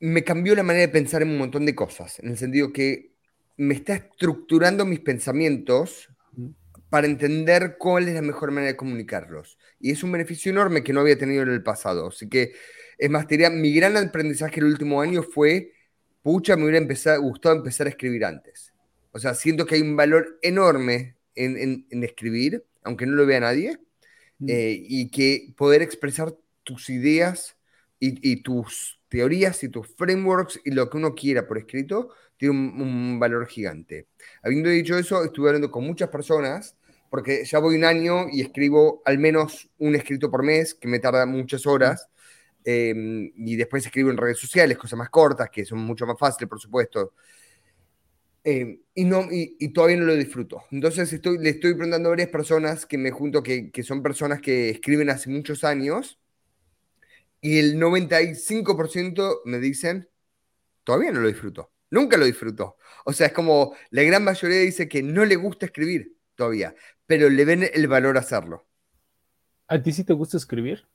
[0.00, 3.12] me cambió la manera de pensar en un montón de cosas, en el sentido que
[3.56, 6.08] me está estructurando mis pensamientos
[6.90, 9.58] para entender cuál es la mejor manera de comunicarlos.
[9.78, 12.08] Y es un beneficio enorme que no había tenido en el pasado.
[12.08, 12.52] Así que,
[12.98, 15.70] es más, te diría, mi gran aprendizaje el último año fue,
[16.20, 18.72] pucha, me hubiera empezado, gustado empezar a escribir antes.
[19.12, 23.38] O sea, siento que hay un valor enorme en, en escribir, aunque no lo vea
[23.38, 23.78] nadie,
[24.38, 24.46] Mm.
[24.48, 27.56] Eh, y que poder expresar tus ideas
[28.00, 33.18] y, tus teorías y tus frameworks y lo que uno quiera por escrito tiene un,
[33.18, 34.08] valor gigante.
[34.42, 36.76] Habiendo dicho eso, estuve hablando con muchas personas
[37.08, 40.98] porque ya voy un año y escribo al menos un escrito por mes, que me
[40.98, 42.08] tarda muchas horas,
[42.64, 46.48] em, y después escribo en redes sociales, cosas más cortas, que son mucho más fáciles,
[46.48, 47.14] por supuesto.
[48.44, 50.64] Eh, y, no, y, todavía no lo disfruto.
[50.70, 54.40] Entonces estoy, le estoy preguntando a varias personas que me junto, que, que son personas
[54.40, 56.18] que escriben hace muchos años,
[57.40, 60.08] y el 95% me dicen,
[60.82, 62.78] todavía no lo disfruto, nunca lo disfruto.
[63.04, 66.74] O sea, es como la gran mayoría dice que no le gusta escribir todavía,
[67.06, 68.66] pero le ven el valor a hacerlo.
[69.68, 70.86] ¿A ti sí te gusta escribir?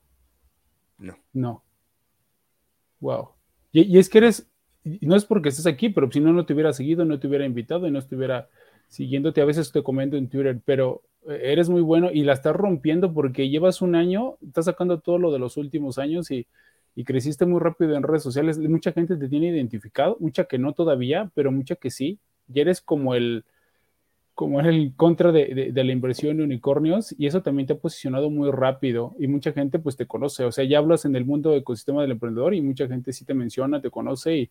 [0.98, 1.18] No.
[1.34, 1.64] No.
[3.00, 3.36] Wow.
[3.72, 4.48] Y, es que eres,
[5.02, 7.46] no es porque estés aquí, pero si no, no te hubiera seguido, no te hubiera
[7.46, 8.50] invitado y no estuviera
[8.88, 9.42] siguiéndote.
[9.42, 13.14] A veces te comento en Twitter, pero eh, eres muy bueno y la estás rompiendo
[13.14, 16.48] porque llevas un año, estás sacando todo lo de los últimos años y,
[16.96, 18.58] y creciste muy rápido en redes sociales.
[18.60, 22.20] Mucha gente te tiene identificado, mucha que no todavía, pero mucha que sí.
[22.54, 23.46] Y eres como el,
[24.40, 28.30] como el contra de, de, la inversión de unicornios y eso también te ha posicionado
[28.30, 31.54] muy rápido y mucha gente pues te conoce, o sea, ya hablas en el mundo
[31.54, 34.50] ecosistema del emprendedor y mucha gente sí te menciona, te conoce y,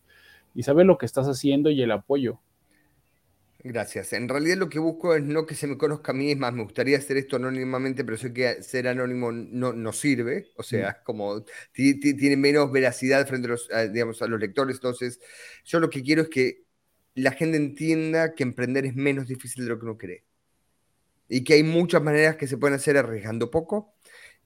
[0.53, 2.39] y sabe lo que estás haciendo y el apoyo.
[3.61, 4.13] Gracias.
[4.13, 6.53] En realidad lo que busco es no que se me conozca a mí, es más,
[6.53, 10.91] me gustaría hacer esto anónimamente, pero sé que ser anónimo no, no sirve, o sea,
[10.91, 11.03] mm.
[11.03, 15.19] como tiene menos veracidad frente a los, digamos, a los lectores, entonces
[15.65, 16.63] yo lo que quiero es que
[17.15, 20.23] la gente entienda que emprender es menos difícil de lo que uno cree.
[21.27, 23.93] Y que hay muchas maneras que se pueden hacer arriesgando poco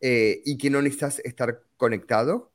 [0.01, 2.52] eh, y que no necesitas estar conectado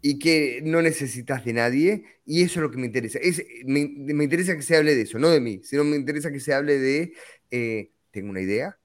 [0.00, 2.04] y que no necesitas de nadie.
[2.24, 3.18] Y eso es lo que me interesa.
[3.18, 6.40] Es, me, interesa que se hable de eso, no de mí, sino me interesa que
[6.40, 7.12] se hable de,
[7.50, 8.78] eh, tengo una idea,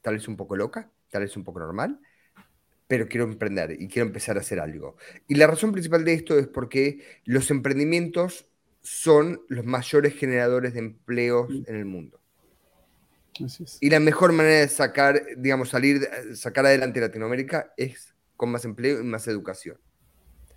[0.00, 2.00] tal vez un poco loca, tal vez un poco normal,
[2.86, 4.96] pero quiero emprender y quiero empezar a hacer algo.
[5.28, 8.46] Y la razón principal de esto es porque los emprendimientos
[8.82, 12.20] son los mayores generadores de empleos en el mundo.
[13.80, 19.00] Y la mejor manera de sacar, digamos, salir, sacar adelante Latinoamérica es con más empleo
[19.00, 19.78] y más educación.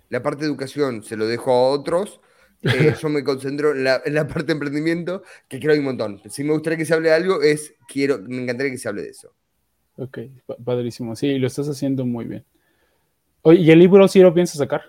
[0.08, 2.20] La parte de educación se lo dejo a otros.
[2.62, 6.20] Eh, yo me concentro en la, parte de emprendimiento, que creo hay un montón.
[6.30, 9.02] Si me gustaría que se hable de algo, es quiero, me encantaría que se hable
[9.02, 9.34] de eso.
[9.96, 10.18] Ok,
[10.64, 11.14] padrísimo.
[11.14, 12.44] Sí, lo estás haciendo muy bien.
[13.42, 14.82] Oye, ¿y el libro sí lo piensas sacar?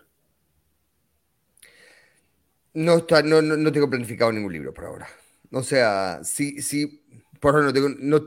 [2.73, 5.07] No, está, no, no, tengo planificado ningún libro por ahora.
[5.51, 7.03] O sea, sí, sí,
[7.39, 8.25] por ahora no, tengo, no,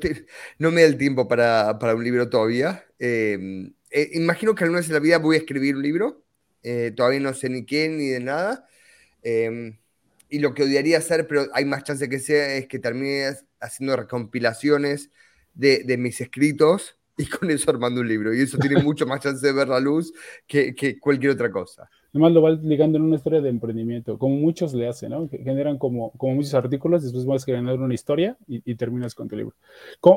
[0.59, 2.85] no me da el tiempo para, para un libro todavía.
[2.99, 6.23] Em, eh, imagino que alguna vez en la vida voy a escribir un libro.
[6.63, 8.69] Eh, todavía no sé ni qué ni de nada.
[9.23, 9.79] Em,
[10.29, 13.97] y lo que odiaría hacer, pero hay más chance que sea, es que termine haciendo
[13.97, 15.11] recompilaciones
[15.55, 18.35] de, de mis escritos y con eso armando un libro.
[18.35, 20.13] Y eso tiene mucho más chance de ver la luz
[20.47, 21.91] que, que cualquier otra cosa.
[22.11, 25.29] Además lo vas ligando en una historia de emprendimiento, como muchos le hacen, ¿no?
[25.29, 29.37] Generan como, como muchos artículos, después vas a generar una historia y, terminas con tu
[29.37, 29.55] libro.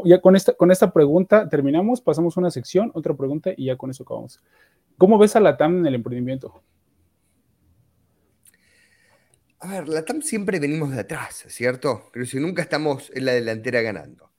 [0.06, 3.89] ya con esta, con esta pregunta terminamos, pasamos una sección, otra pregunta y ya con
[3.89, 4.39] eso acabamos.
[4.97, 6.63] ¿Cómo ves a la TAM en el emprendimiento?
[9.60, 12.10] A ver, la TAM siempre venimos de atrás, ¿cierto?
[12.13, 14.32] Pero si nunca estamos en la delantera ganando.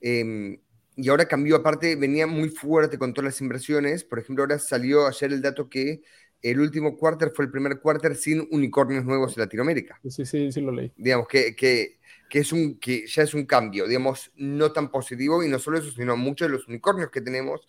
[0.00, 0.58] Eh,
[0.96, 4.04] y ahora cambió, aparte, venía muy fuerte con todas las inversiones.
[4.04, 6.02] Por ejemplo, ahora salió ayer el dato que
[6.50, 9.98] el último quarter fue el primer quarter sin unicornios nuevos en Latinoamérica.
[10.08, 10.92] Sí, sí, sí lo leí.
[10.96, 15.42] Digamos que, que, que, es un, que ya es un cambio, digamos, no tan positivo
[15.42, 17.66] y no solo eso, sino muchos de los unicornios que tenemos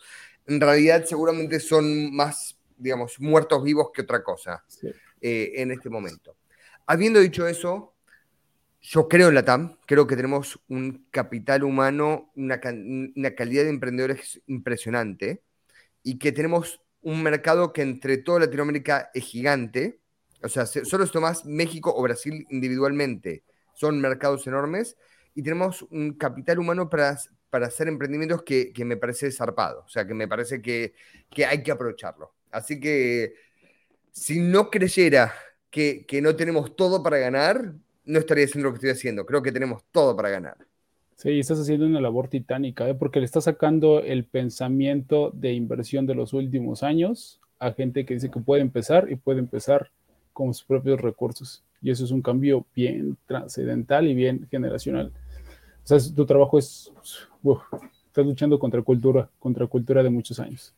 [0.48, 4.64] en realidad seguramente son más, digamos, muertos vivos que otra cosa
[5.22, 6.36] eh, en este momento.
[6.86, 7.94] Habiendo dicho eso,
[8.82, 14.42] yo creo en la TAM, creo que tenemos un capital humano, una, calidad de emprendedores
[14.46, 15.42] impresionante
[16.04, 20.00] y que tenemos un mercado que entre toda Latinoamérica es gigante.
[20.42, 24.98] O sea, solo si tomás México o Brasil individualmente, son mercados enormes
[25.36, 27.20] y tenemos un capital humano para,
[27.52, 29.84] para hacer emprendimientos que, me parece zarpado.
[29.86, 30.96] O sea, que me parece que,
[31.30, 32.34] que hay que aprovecharlo.
[32.50, 33.36] Así que
[34.12, 35.32] si no creyera
[35.70, 39.28] que, que no tenemos todo para ganar, no estaría haciendo lo que estoy haciendo.
[39.28, 40.58] Creo que tenemos todo para ganar.
[41.16, 42.94] Sí, estás haciendo una labor titánica, ¿eh?
[42.94, 48.16] porque le estás sacando el pensamiento de inversión de los últimos años a gente que
[48.16, 49.90] dice que puede empezar y puede empezar
[50.34, 51.64] con sus propios recursos.
[51.82, 55.12] Y eso es un cambio bien trascendental y bien generacional.
[55.84, 56.92] O sea, tu trabajo es,
[58.08, 60.74] estás luchando contra cultura, contra cultura de muchos años.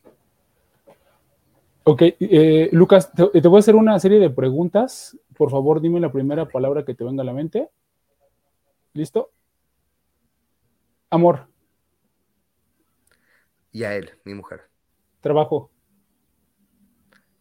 [1.83, 5.99] Ok, eh, Lucas, te, te voy a hacer una serie de preguntas por favor, dime
[5.99, 7.69] la primera palabra que te venga a la mente.
[8.93, 9.29] ¿Listo?
[11.09, 11.47] Amor.
[13.71, 14.69] Y a él, mi mujer.
[15.21, 15.71] Trabajo.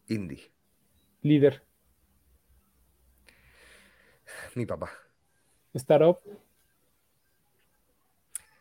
[0.06, 0.52] Indie.
[1.22, 1.66] Líder.
[4.54, 4.90] Mi papá.
[5.74, 6.18] Startup.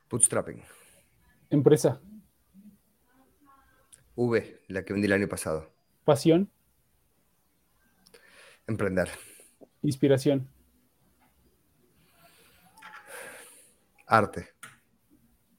[0.10, 0.64] Bootstrapping.
[1.49, 2.01] Empresa.
[4.16, 5.72] V, la que vendí el año pasado.
[6.03, 6.51] Pasión.
[8.68, 9.10] Emprender.
[9.84, 10.49] Inspiración.
[14.08, 14.55] Arte.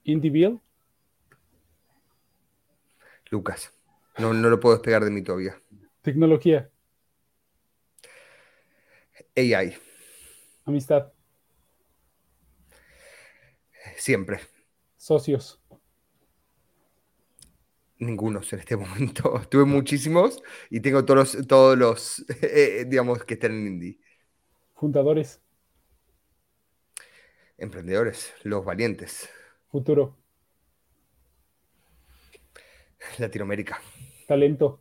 [0.07, 0.61] Indie.
[3.29, 3.73] Lucas.
[4.19, 5.61] No, no lo puedo despegar de mí todavía.
[6.03, 6.71] Tecnología.
[9.37, 9.77] AI.
[10.65, 11.13] Amistad.
[13.97, 14.41] Siempre.
[14.97, 15.61] Socios.
[17.99, 19.43] Ningunos en este momento.
[19.51, 20.41] Tuve muchísimos
[20.71, 24.01] y tengo todos los, todos los eh, digamos, que están en indie.
[24.77, 25.43] Fundadores.
[27.59, 29.29] Emprendedores, los valientes.
[29.71, 30.17] Futuro.
[33.19, 33.81] Latinoamérica.
[34.27, 34.81] Talento.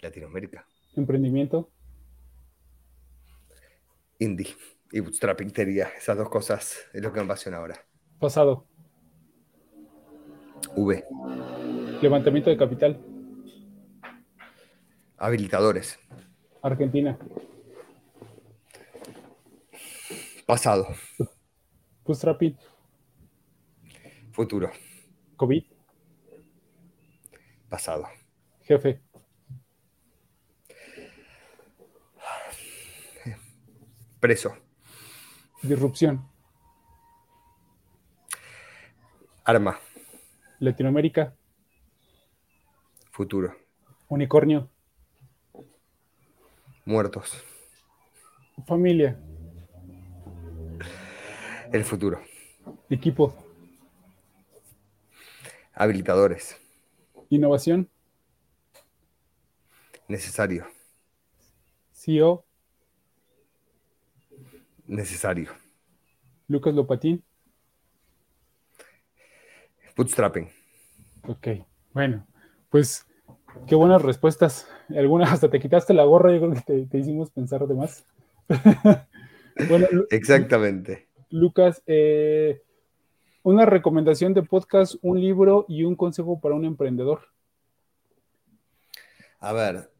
[0.00, 0.66] Latinoamérica.
[0.96, 1.70] Emprendimiento.
[4.18, 4.54] Indie
[4.92, 5.52] y bootstrapping.
[5.96, 7.84] Esas dos cosas es lo que me apasiona ahora.
[8.18, 8.66] Pasado.
[10.76, 11.04] V.
[12.02, 13.00] Levantamiento de capital.
[15.16, 15.98] Habilitadores.
[16.62, 17.18] Argentina.
[20.46, 20.88] Pasado.
[22.04, 22.56] Bootstrapping.
[24.32, 24.70] Futuro.
[25.36, 25.64] COVID.
[27.68, 28.06] Pasado.
[28.62, 29.00] Jefe.
[34.20, 34.54] Preso.
[35.62, 36.28] Disrupción.
[39.44, 39.78] Arma.
[40.58, 41.34] Latinoamérica.
[43.10, 43.56] Futuro.
[44.08, 44.70] Unicornio.
[46.84, 47.42] Muertos.
[48.66, 49.18] Familia.
[51.72, 52.20] El futuro.
[52.90, 53.49] Equipo.
[55.80, 56.58] Habilitadores.
[57.30, 57.88] Innovación.
[60.08, 60.66] Necesario.
[61.92, 62.44] CEO.
[64.86, 65.52] Necesario.
[66.48, 67.24] Lucas Lopatín.
[69.96, 70.50] Bootstrapping.
[71.26, 71.48] Ok,
[71.94, 72.26] bueno,
[72.68, 73.06] pues
[73.66, 74.68] qué buenas respuestas.
[74.90, 78.04] Algunas hasta te quitaste la gorra, yo creo que te, te hicimos pensar de más.
[79.66, 81.08] bueno, Exactamente.
[81.30, 82.60] Lucas, eh,
[83.42, 87.28] una recomendación de podcast, un libro y un consejo para un emprendedor.
[89.38, 89.90] A ver,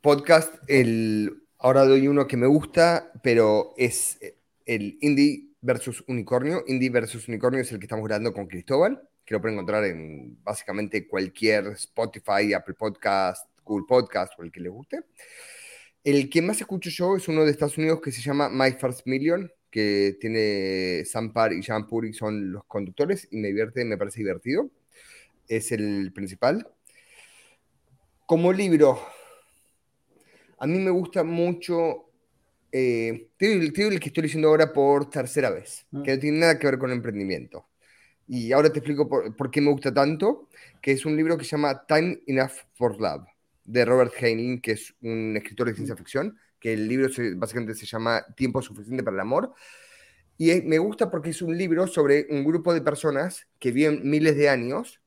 [0.00, 4.18] podcast, el, ahora doy uno que me gusta, pero es
[4.66, 6.62] el Indie versus Unicornio.
[6.66, 10.38] Indie versus Unicornio es el que estamos grabando con Cristóbal, que lo pueden encontrar en
[10.42, 15.00] básicamente cualquier Spotify, Apple Podcast, Google Podcast o el que les guste.
[16.02, 19.06] El que más escucho yo es uno de Estados Unidos que se llama My First
[19.06, 23.96] Million, que tiene Sam Parr y Jean Puri son los conductores y me divierte, me
[23.96, 24.70] parece divertido.
[25.48, 26.66] Es el principal.
[28.26, 29.00] Como libro,
[30.58, 32.06] a mí me gusta mucho.
[32.72, 36.02] Eh, te, digo, te digo el que estoy leyendo ahora por tercera vez, Ah.
[36.04, 37.66] que no tiene nada que ver con emprendimiento.
[38.28, 40.48] Y ahora te explico por, por qué me gusta tanto,
[40.80, 43.26] que es un libro que se llama Time Enough for Love,
[43.64, 47.86] de Robert Heinlein, que es un escritor de ciencia ficción, que el libro básicamente se
[47.86, 49.54] llama Tiempo suficiente para el amor.
[50.38, 54.36] Y me gusta porque es un libro sobre un grupo de personas que viven miles
[54.36, 55.00] de años,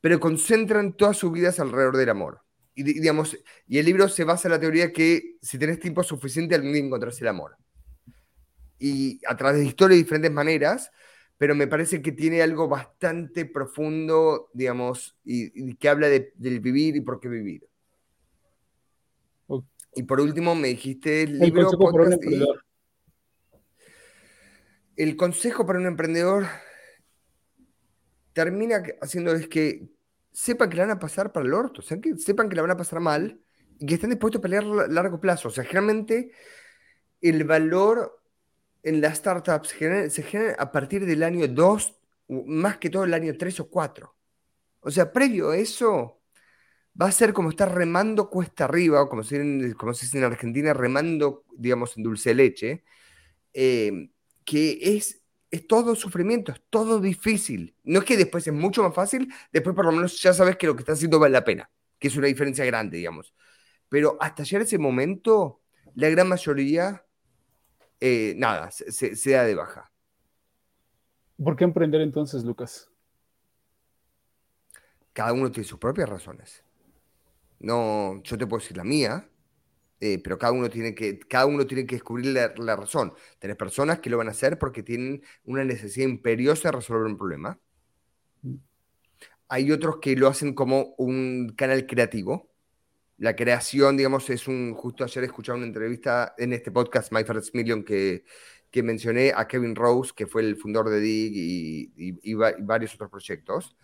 [0.00, 2.42] pero concentran todas sus vidas alrededor del amor.
[2.74, 6.02] Y, di- digamos, y el libro se basa en la teoría que si tenés tiempo
[6.04, 7.56] suficiente, algún día encontrarás el amor.
[8.78, 10.90] Y a través de historias de diferentes maneras,
[11.38, 16.60] pero me parece que tiene algo bastante profundo, digamos, y, y que habla de- del
[16.60, 17.69] vivir y por qué vivir.
[19.94, 22.64] Y por último, me dijiste el El libro, consejo para un emprendedor.
[24.96, 26.46] el consejo para un emprendedor
[28.32, 29.88] termina haciéndoles que
[30.32, 32.62] sepan que la van a pasar para el orto, o sea, que sepan que la
[32.62, 33.40] van a pasar mal
[33.78, 35.48] y que estén dispuestos a pelear a largo plazo.
[35.48, 36.30] O sea, generalmente
[37.20, 38.22] el valor
[38.82, 43.14] en las startups genera- se genera a partir del año 2, más que todo el
[43.14, 44.14] año 3 o 4.
[44.80, 46.19] O sea, previo a eso,
[47.00, 50.06] va a ser como estar remando cuesta arriba, o como se, dice en- como se
[50.06, 52.84] dice en Argentina, remando, digamos, en dulce leche,
[53.54, 54.10] eh,
[54.44, 57.74] que es, es todo sufrimiento, es todo difícil.
[57.84, 60.66] No es que después es mucho más fácil, después por lo menos ya sabes que
[60.66, 63.34] lo que estás haciendo vale la pena, que es una diferencia grande, digamos.
[63.88, 65.62] Pero hasta llegar a ese momento,
[65.94, 67.04] la gran mayoría,
[68.00, 69.92] eh, nada, se, se- se da de baja.
[71.42, 72.88] ¿Por qué emprender entonces, Lucas?
[75.12, 76.64] Cada uno tiene sus propias razones.
[77.60, 79.28] No, yo te puedo decir la mía,
[80.00, 83.12] eh, pero cada uno tiene que, cada uno tiene que descubrir la, razón.
[83.38, 87.18] Tenés personas que lo van a hacer porque tienen una necesidad imperiosa de resolver un
[87.18, 87.58] problema.
[89.48, 92.50] Hay otros que lo hacen como un canal creativo.
[93.18, 94.74] La creación, digamos, es un.
[94.74, 98.24] Justo ayer escuchaba una entrevista en este podcast, My First Million, que,
[98.70, 102.52] que mencioné a Kevin Rose, que fue el fundador de Dig y, y- y va-
[102.58, 103.76] y varios otros proyectos.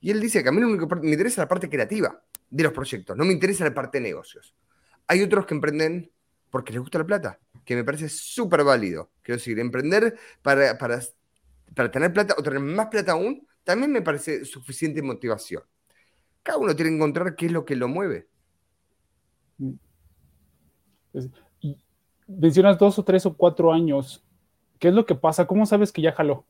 [0.00, 2.22] Y él dice que a mí único que me interesa es la parte creativa
[2.56, 4.54] de los proyectos, no me interesa la parte de negocios.
[5.08, 6.10] Hay otros que emprenden
[6.50, 9.10] porque les gusta la plata, que me parece súper válido.
[9.22, 11.00] Quiero decir, emprender para, para
[11.74, 15.62] para tener plata o tener más plata aún, también me parece suficiente motivación.
[16.42, 18.28] Cada uno tiene que encontrar qué es lo que lo mueve.
[22.26, 24.24] mencionas dos o tres o cuatro años.
[24.78, 25.46] ¿Qué es lo que pasa?
[25.46, 26.44] ¿Cómo sabes que ya jaló?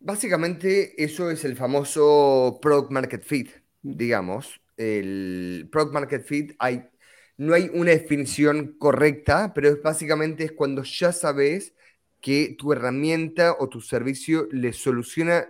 [0.00, 3.50] Básicamente, eso es el famoso Product Market Fit,
[3.84, 4.60] digamos.
[4.76, 6.88] El Product Market Fit, hay,
[7.36, 11.74] no hay una definición correcta, pero es básicamente es cuando ya sabes
[12.20, 15.46] que tu herramienta o tu servicio le soluciona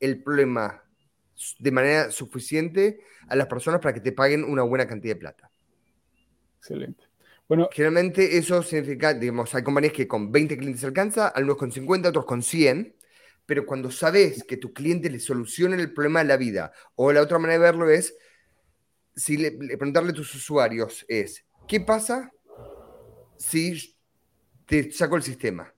[0.00, 0.82] el problema
[1.58, 5.50] de manera suficiente a las personas para que te paguen una buena cantidad de plata.
[6.58, 7.04] Excelente.
[7.48, 12.08] Bueno, generalmente eso significa, digamos, hay compañías que con 20 clientes alcanza, algunos con 50,
[12.08, 12.95] otros con 100,
[13.46, 17.22] pero cuando sabes que tu cliente le soluciona el problema de la vida, o la
[17.22, 18.14] otra manera de verlo es,
[19.14, 22.30] si le, preguntarle a tus usuarios es, ¿qué pasa
[23.38, 23.96] si
[24.66, 25.72] te saco el sistema?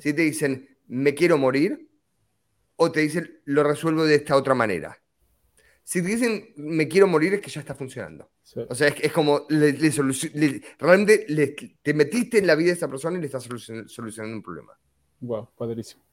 [0.00, 1.88] Si te dicen, me quiero morir,
[2.76, 5.00] o te dicen, lo resuelvo de esta otra manera.
[5.84, 8.30] Si te dicen me quiero morir, es que ya está funcionando.
[8.68, 9.46] O sea, es, como
[10.78, 14.78] realmente te metiste en la vida de esa persona y le estás solucionando un problema.
[15.20, 16.04] Wow, padrísimo.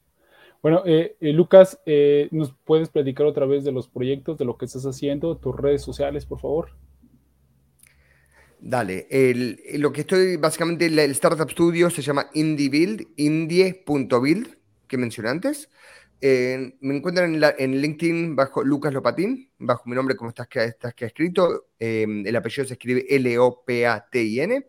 [0.62, 4.58] Bueno, eh, eh, Lucas, eh, ¿nos puedes platicar otra vez de los proyectos, de lo
[4.58, 6.72] que estás haciendo, tus redes sociales, por favor?
[8.60, 9.08] Dale,
[9.76, 15.70] lo que estoy, básicamente, el Startup Studio se llama IndieBuild, indie.build, que mencioné antes
[16.22, 21.06] me encuentran en, LinkedIn bajo Lucas Lopatín, bajo mi nombre como estás que, estás ha
[21.06, 21.68] escrito.
[21.80, 24.68] Em, el apellido se escribe L-O-P-A-T-I-N.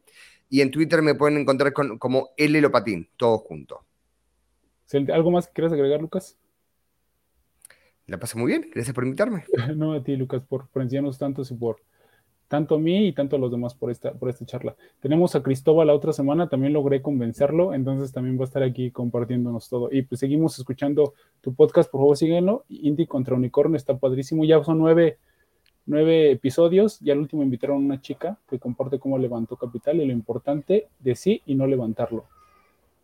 [0.49, 3.85] Y en Twitter me pueden encontrar como L Lopatín, todo junto.
[5.13, 6.39] ¿Algo más que quieras agregar, Lucas?
[8.07, 9.45] La pasé muy bien, gracias por invitarme.
[9.77, 11.77] no, a ti, Lucas, por, por enseñarnos tantos y por
[12.51, 14.75] tanto a mí y tanto a los demás por esta, por esta charla.
[14.99, 18.91] Tenemos a Cristóbal la otra semana, también logré convencerlo, entonces también va a estar aquí
[18.91, 19.89] compartiéndonos todo.
[19.93, 22.65] Y pues seguimos escuchando tu podcast, por favor síguenlo.
[22.69, 25.19] Indie contra Unicornio está padrísimo, ya son nueve,
[25.87, 30.07] nueve episodios, ya al último invitaron a una chica que comparte cómo levantó capital y
[30.07, 32.25] lo importante de sí y no levantarlo.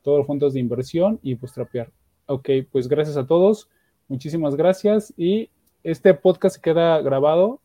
[0.06, 1.90] Todos los fondos de inversión y pues trapear.
[2.26, 3.68] Ok, pues gracias a todos,
[4.06, 5.50] muchísimas gracias y
[5.82, 7.60] este podcast queda grabado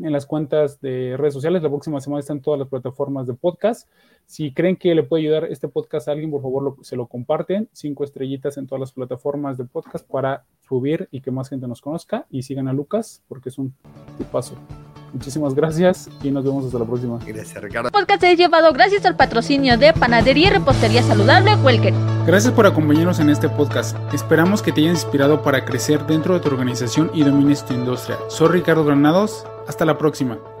[0.00, 1.62] en las cuentas de redes sociales.
[1.62, 3.88] La próxima semana están todas las plataformas de podcast.
[4.26, 7.68] Si creen que le puede ayudar este podcast a alguien, por favor, se lo comparten.
[7.72, 11.80] Cinco estrellitas en todas las plataformas de podcast para subir y que más gente nos
[11.80, 12.26] conozca.
[12.30, 13.74] Y sigan a Lucas porque es un
[14.30, 14.54] paso.
[15.12, 17.18] Muchísimas gracias y nos vemos hasta la próxima.
[17.26, 17.90] Gracias, Ricardo.
[17.90, 21.94] Podcast es llevado gracias al patrocinio de Panadería y Repostería Saludable Welker.
[22.26, 23.96] Gracias por acompañarnos en este podcast.
[24.12, 28.18] Esperamos que te hayas inspirado para crecer dentro de tu organización y domines tu industria.
[28.28, 29.46] Soy Ricardo Granados.
[29.68, 30.57] Hasta la próxima.